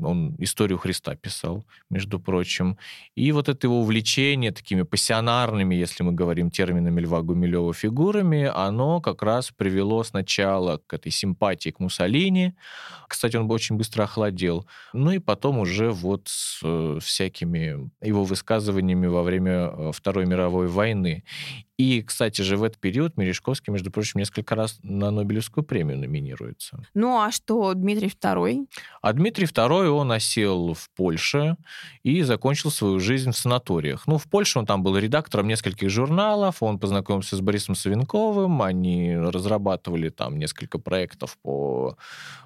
Он 0.00 0.34
историю 0.38 0.78
Христа 0.78 1.14
писал, 1.16 1.64
между 1.90 2.20
прочим. 2.20 2.76
И 3.14 3.32
вот 3.32 3.48
это 3.48 3.66
его 3.66 3.80
увлечение 3.80 4.52
такими 4.52 4.82
пассионарными, 4.82 5.74
если 5.74 6.02
мы 6.02 6.12
говорим 6.12 6.50
терминами 6.50 7.00
Льва 7.00 7.22
Гумилева, 7.22 7.72
фигурами, 7.74 8.44
оно 8.44 9.00
как 9.00 9.22
раз 9.22 9.29
привело 9.56 10.02
сначала 10.04 10.80
к 10.86 10.94
этой 10.94 11.12
симпатии 11.12 11.70
к 11.70 11.80
Муссолини. 11.80 12.54
Кстати, 13.08 13.36
он 13.36 13.48
бы 13.48 13.54
очень 13.54 13.76
быстро 13.76 14.04
охладел. 14.04 14.66
Ну 14.92 15.10
и 15.10 15.18
потом 15.18 15.58
уже 15.58 15.90
вот 15.90 16.22
с 16.26 16.60
э, 16.62 16.98
всякими 17.02 17.90
его 18.00 18.24
высказываниями 18.24 19.06
во 19.06 19.22
время 19.22 19.52
э, 19.52 19.90
Второй 19.92 20.26
мировой 20.26 20.68
войны. 20.68 21.24
И, 21.80 22.02
кстати 22.02 22.42
же, 22.42 22.58
в 22.58 22.62
этот 22.62 22.78
период 22.78 23.16
Мережковский, 23.16 23.72
между 23.72 23.90
прочим, 23.90 24.20
несколько 24.20 24.54
раз 24.54 24.78
на 24.82 25.10
Нобелевскую 25.10 25.64
премию 25.64 25.96
номинируется. 25.96 26.86
Ну 26.92 27.18
а 27.18 27.32
что 27.32 27.72
Дмитрий 27.72 28.08
II? 28.08 28.66
А 29.00 29.12
Дмитрий 29.14 29.46
II, 29.46 29.88
он 29.88 30.12
осел 30.12 30.74
в 30.74 30.90
Польше 30.94 31.56
и 32.02 32.20
закончил 32.20 32.70
свою 32.70 33.00
жизнь 33.00 33.30
в 33.30 33.36
санаториях. 33.36 34.06
Ну, 34.06 34.18
в 34.18 34.28
Польше 34.28 34.58
он 34.58 34.66
там 34.66 34.82
был 34.82 34.98
редактором 34.98 35.48
нескольких 35.48 35.88
журналов, 35.88 36.62
он 36.62 36.78
познакомился 36.78 37.36
с 37.36 37.40
Борисом 37.40 37.74
Савенковым, 37.74 38.60
они 38.60 39.16
разрабатывали 39.28 40.08
там 40.08 40.38
несколько 40.38 40.78
проектов 40.78 41.38
по... 41.42 41.96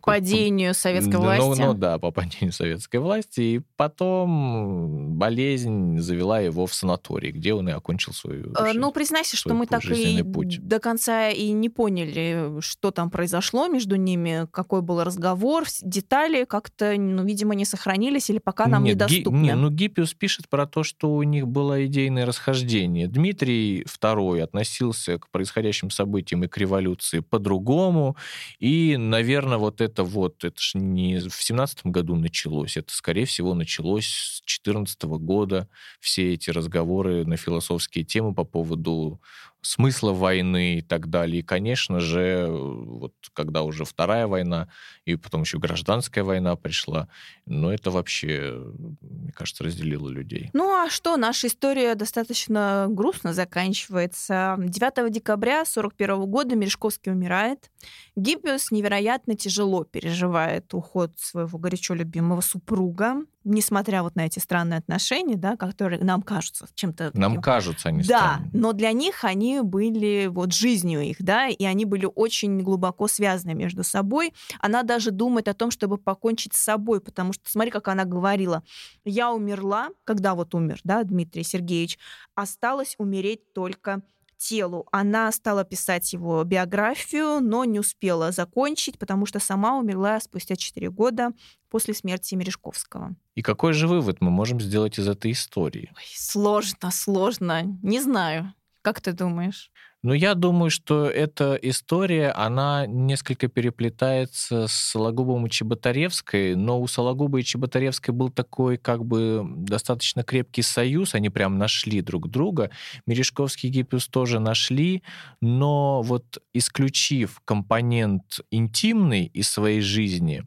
Падению 0.03 0.75
советской 0.75 1.16
власти. 1.16 1.61
Ну, 1.61 1.66
ну 1.66 1.75
да, 1.75 1.99
по 1.99 2.11
падению 2.11 2.53
советской 2.53 2.99
власти. 2.99 3.41
И 3.41 3.61
потом 3.77 5.16
болезнь 5.16 5.99
завела 5.99 6.41
его 6.41 6.66
в 6.66 6.75
санаторий, 6.75 7.31
где 7.31 7.55
он 7.55 7.68
и 7.68 7.72
окончил 7.72 8.12
свою 8.12 8.53
э, 8.53 8.66
жизнь. 8.66 8.79
Ну, 8.79 8.93
признай 8.93 9.14
признайся, 9.14 9.37
что 9.37 9.55
мы 9.55 9.66
так 9.66 9.85
и 9.85 10.22
путь. 10.22 10.61
до 10.61 10.81
конца 10.81 11.31
и 11.31 11.53
не 11.53 11.68
поняли, 11.68 12.61
что 12.61 12.91
там 12.91 13.11
произошло 13.11 13.68
между 13.68 13.97
ними, 13.97 14.47
какой 14.51 14.83
был 14.83 15.03
разговор, 15.03 15.64
детали 15.83 16.45
как-то, 16.45 16.95
ну, 16.97 17.25
видимо, 17.25 17.55
не 17.55 17.64
сохранились 17.64 18.31
или 18.31 18.39
пока 18.39 18.66
нам 18.66 18.85
Нет, 18.85 18.95
недоступны. 18.95 19.37
Ги, 19.37 19.43
не, 19.43 19.55
ну, 19.55 19.70
Гиппиус 19.70 20.14
пишет 20.14 20.49
про 20.49 20.66
то, 20.66 20.83
что 20.83 21.14
у 21.14 21.22
них 21.22 21.47
было 21.47 21.87
идейное 21.87 22.27
расхождение. 22.27 23.07
Дмитрий 23.07 23.83
II 23.83 24.41
относился 24.41 25.18
к 25.18 25.29
происходящим 25.31 25.91
событиям 25.91 26.45
и 26.45 26.49
к 26.49 26.57
революции 26.65 27.21
по-другому, 27.21 28.17
и, 28.59 28.97
наверное, 28.97 29.59
вот 29.59 29.81
это 29.81 30.05
вот, 30.05 30.45
это 30.45 30.61
же 30.61 30.79
не 30.79 31.19
в 31.19 31.43
семнадцатом 31.43 31.93
году 31.93 32.17
началось, 32.17 32.77
это, 32.77 32.93
скорее 32.95 33.27
всего, 33.27 33.55
началось 33.55 34.07
с 34.07 34.43
14 34.45 35.03
года, 35.19 35.69
все 36.01 36.35
эти 36.35 36.51
разговоры 36.51 37.25
на 37.25 37.37
философские 37.37 38.05
темы 38.05 38.35
по 38.35 38.45
поводу 38.45 39.21
смысла 39.65 40.12
войны 40.12 40.79
и 40.79 40.83
так 40.83 41.09
далее. 41.09 41.41
И, 41.41 41.43
конечно 41.43 42.01
же, 42.01 42.47
вот 42.49 43.15
когда 43.33 43.62
уже 43.62 43.85
Вторая 43.85 44.27
война, 44.27 44.69
и 45.05 45.17
потом 45.17 45.43
еще 45.43 45.59
гражданская 45.59 46.25
война 46.25 46.57
пришла, 46.57 47.09
но 47.47 47.73
это 47.73 47.91
вообще, 47.91 48.62
мне 49.01 49.33
кажется, 49.33 49.65
разделило 49.65 50.09
людей. 50.09 50.51
Ну 50.53 50.73
а 50.75 50.91
что, 50.91 51.17
наша 51.17 51.47
история 51.47 51.95
достаточно 51.95 52.87
грустно 52.89 53.33
заканчивается. 53.33 54.57
9 54.59 55.12
декабря 55.12 55.62
1941 55.62 56.27
года 56.31 56.57
Мережковский 56.57 57.12
умирает. 57.12 57.71
Гиппиус 58.17 58.71
невероятно 58.71 59.35
тяжело 59.35 59.85
переживает 59.85 60.73
уход 60.75 61.12
своего 61.19 61.59
горячо 61.59 61.95
любимого 61.95 62.41
супруга 62.41 63.25
несмотря 63.45 64.03
вот 64.03 64.16
на 64.16 64.26
эти 64.26 64.38
странные 64.38 64.78
отношения, 64.78 65.36
да, 65.36 65.57
которые 65.57 66.03
нам 66.03 66.22
кажутся 66.22 66.66
чем-то... 66.74 67.11
Нам 67.14 67.32
таким... 67.32 67.42
кажутся 67.42 67.88
они 67.90 68.03
Да, 68.03 68.05
странными. 68.18 68.51
но 68.53 68.72
для 68.72 68.92
них 68.92 69.24
они 69.24 69.61
были 69.61 70.26
вот 70.30 70.53
жизнью 70.53 71.03
их, 71.03 71.16
да, 71.20 71.49
и 71.49 71.64
они 71.64 71.84
были 71.84 72.09
очень 72.12 72.61
глубоко 72.61 73.07
связаны 73.07 73.55
между 73.55 73.84
собой. 73.84 74.32
Она 74.61 74.82
даже 74.82 75.11
думает 75.11 75.49
о 75.49 75.55
том, 75.55 75.70
чтобы 75.70 75.99
покончить 75.99 76.55
с 76.55 76.61
собой, 76.61 77.01
потому 77.01 77.32
что, 77.32 77.49
смотри, 77.51 77.70
как 77.70 77.88
она 77.88 78.05
говорила, 78.05 78.62
я 79.05 79.32
умерла, 79.32 79.88
когда 80.05 80.34
вот 80.34 80.55
умер, 80.55 80.80
да, 80.84 81.03
Дмитрий 81.05 81.45
Сергеевич, 81.45 81.99
осталось 82.34 82.95
умереть 82.99 83.53
только 83.53 84.03
телу. 84.49 84.86
Она 84.92 85.32
стала 85.32 85.64
писать 85.64 86.12
его 86.12 86.42
биографию, 86.45 87.40
но 87.40 87.64
не 87.64 87.80
успела 87.80 88.32
закончить, 88.32 88.99
потому 88.99 89.26
что 89.26 89.40
сама 89.40 89.78
умерла 89.78 90.20
спустя 90.20 90.57
4 90.57 90.90
года 90.90 91.32
после 91.70 91.95
смерти 91.95 92.34
Мережковского. 92.34 93.14
И 93.34 93.42
какой 93.42 93.72
же 93.72 93.88
вывод 93.88 94.20
мы 94.20 94.30
можем 94.30 94.61
сделать 94.61 94.99
из 94.99 95.09
этой 95.09 95.32
истории? 95.32 95.90
Ой, 95.97 96.05
сложно, 96.14 96.90
сложно. 96.90 97.62
Не 97.82 98.01
знаю. 98.01 98.53
Как 98.82 99.01
ты 99.01 99.12
думаешь? 99.12 99.70
Ну, 100.05 100.12
я 100.12 100.34
думаю, 100.34 100.68
что 100.68 101.07
эта 101.07 101.55
история, 101.55 102.30
она 102.32 102.84
несколько 102.86 103.48
переплетается 103.48 104.66
с 104.68 104.72
Сологубом 104.72 105.46
и 105.46 105.50
Чеботаревской, 105.50 106.55
но 106.57 106.78
у 106.78 106.86
Сологуба 106.86 107.40
и 107.40 107.42
Чеботаревской 107.42 108.12
был 108.12 108.28
такой 108.28 108.76
как 108.76 109.02
бы 109.02 109.42
достаточно 109.57 110.22
крепкий 110.22 110.61
союз, 110.61 111.14
они 111.14 111.30
прям 111.30 111.57
нашли 111.57 112.02
друг 112.02 112.28
друга. 112.28 112.70
Мережковский 113.07 113.70
и 113.70 113.72
Гиппиус 113.72 114.09
тоже 114.09 114.40
нашли, 114.40 115.02
но 115.40 116.02
вот 116.02 116.36
исключив 116.52 117.40
компонент 117.46 118.40
интимный 118.50 119.24
из 119.24 119.48
своей 119.48 119.80
жизни, 119.80 120.46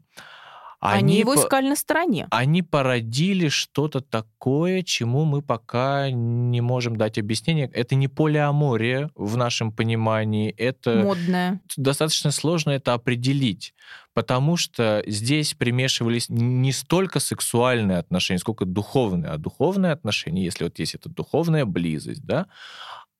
Они, 0.80 1.18
его 1.18 1.34
по- 1.34 1.40
искали 1.40 1.68
на 1.68 1.76
стороне. 1.76 2.28
они 2.30 2.62
породили 2.62 3.48
что-то 3.48 4.00
такое, 4.00 4.82
чему 4.82 5.24
мы 5.24 5.42
пока 5.42 6.10
не 6.10 6.60
можем 6.60 6.96
дать 6.96 7.18
объяснение. 7.18 7.68
Это 7.74 7.96
не 7.96 8.06
полиамория 8.06 9.10
в 9.16 9.36
нашем 9.36 9.72
понимании, 9.72 10.50
это 10.50 10.94
Модная. 11.02 11.60
достаточно 11.76 12.30
сложно 12.30 12.70
это 12.70 12.94
определить, 12.94 13.74
потому 14.14 14.56
что 14.56 15.02
здесь 15.06 15.54
примешивались 15.54 16.28
не 16.28 16.70
столько 16.72 17.18
сексуальные 17.18 17.98
отношения, 17.98 18.38
сколько 18.38 18.64
духовные. 18.64 19.32
А 19.32 19.36
духовные 19.38 19.90
отношения, 19.92 20.44
если 20.44 20.64
вот 20.64 20.78
есть 20.78 20.94
эта 20.94 21.08
духовная 21.08 21.64
близость, 21.64 22.24
да, 22.24 22.46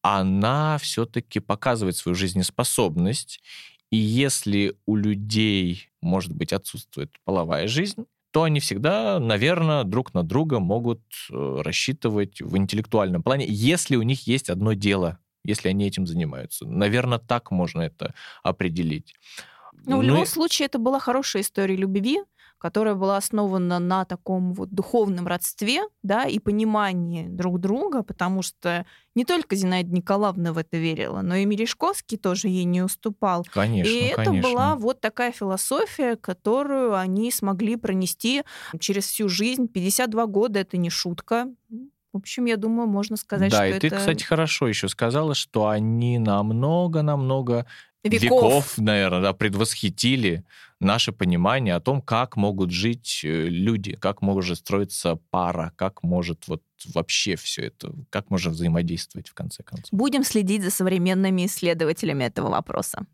она 0.03 0.79
все-таки 0.79 1.41
показывает 1.41 1.97
свою 1.97 2.15
жизнеспособность. 2.15 3.41
И 3.91 3.97
если 3.97 4.77
у 4.87 4.97
людей, 4.97 5.89
может 6.03 6.33
быть, 6.35 6.53
отсутствует 6.53 7.11
половая 7.25 7.69
жизнь, 7.69 8.05
то 8.31 8.43
они 8.43 8.61
всегда, 8.61 9.19
наверное, 9.19 9.85
друг 9.85 10.13
на 10.13 10.23
друга 10.23 10.59
могут 10.59 11.01
э, 11.31 11.61
рассчитывать 11.65 12.43
в 12.43 12.57
интеллектуальном 12.59 13.23
плане, 13.23 13.47
если 13.49 13.97
у 13.97 14.03
них 14.03 14.27
есть 14.27 14.51
одно 14.51 14.75
дело, 14.75 15.19
если 15.45 15.69
они 15.71 15.87
этим 15.87 16.07
занимаются. 16.07 16.67
Наверное, 16.67 17.19
так 17.19 17.51
можно 17.51 17.81
это 17.81 18.15
определить. 18.43 19.15
Ну, 19.73 19.99
в 19.99 20.03
Ну 20.03 20.03
любом 20.03 20.23
и- 20.25 20.27
случае, 20.27 20.67
это 20.67 20.79
была 20.79 20.99
хорошая 21.01 21.43
история 21.43 21.77
любви, 21.77 22.19
которая 22.59 22.95
была 22.95 23.17
основана 23.17 23.79
на 23.79 24.05
таком 24.05 24.53
вот 24.53 24.71
духовном 24.71 25.27
родстве, 25.27 25.83
да, 26.03 26.25
и 26.25 26.39
понимании 26.39 27.27
друг 27.29 27.61
друга, 27.61 28.03
потому 28.03 28.43
что 28.43 28.85
не 29.15 29.25
только 29.25 29.57
Зинаида 29.57 29.91
Николаевна 29.93 30.53
в 30.53 30.59
это 30.59 30.77
верила, 30.77 31.23
но 31.23 31.37
и 31.37 31.45
Мережковский 31.45 32.19
тоже 32.19 32.49
ей 32.49 32.65
не 32.65 32.83
уступал. 32.83 33.47
Конечно, 33.51 33.91
и 33.91 33.99
это 34.09 34.25
конечно. 34.25 34.49
была 34.49 34.77
вот 34.77 35.01
такая 35.01 35.33
философия, 35.33 36.17
которую 36.17 36.97
они 36.97 37.31
смогли 37.31 37.77
пронести 37.77 38.43
через 38.79 39.07
всю 39.07 39.29
жизнь. 39.29 39.69
52 39.69 40.27
года— 40.27 40.59
это 40.61 40.77
не 40.77 40.91
шутка. 40.91 41.49
В 42.13 42.17
общем, 42.17 42.47
я 42.47 42.57
думаю, 42.57 42.89
можно 42.89 43.17
сказать, 43.17 43.51
да, 43.51 43.59
что 43.59 43.67
и 43.67 43.71
это 43.71 43.81
ты, 43.81 43.91
кстати, 43.91 44.25
хорошо 44.25 44.67
еще 44.67 44.89
сказала, 44.89 45.35
что 45.35 45.69
они 45.69 46.19
намного-намного 46.19 47.67
веков. 48.05 48.23
веков, 48.23 48.79
наверное, 48.79 49.21
да, 49.21 49.33
предвосхитили 49.33 50.45
наше 50.81 51.13
понимание 51.13 51.75
о 51.75 51.81
том, 51.81 52.01
как 52.01 52.37
могут 52.37 52.71
жить 52.71 53.23
э, 53.25 53.49
люди, 53.49 53.95
как 53.95 54.23
может 54.23 54.59
строиться 54.59 55.19
пара, 55.31 55.73
как 55.77 56.03
может 56.03 56.47
вот 56.47 56.63
вообще 56.95 57.37
все 57.37 57.67
это, 57.67 57.93
как 58.11 58.31
можно 58.31 58.51
взаимодействовать 58.51 59.29
в 59.29 59.35
конце 59.35 59.63
концов. 59.63 59.89
Будем 59.91 60.25
следить 60.25 60.63
за 60.63 60.71
современными 60.71 61.47
исследователями 61.47 62.25
этого 62.25 62.51
вопроса. 62.51 63.07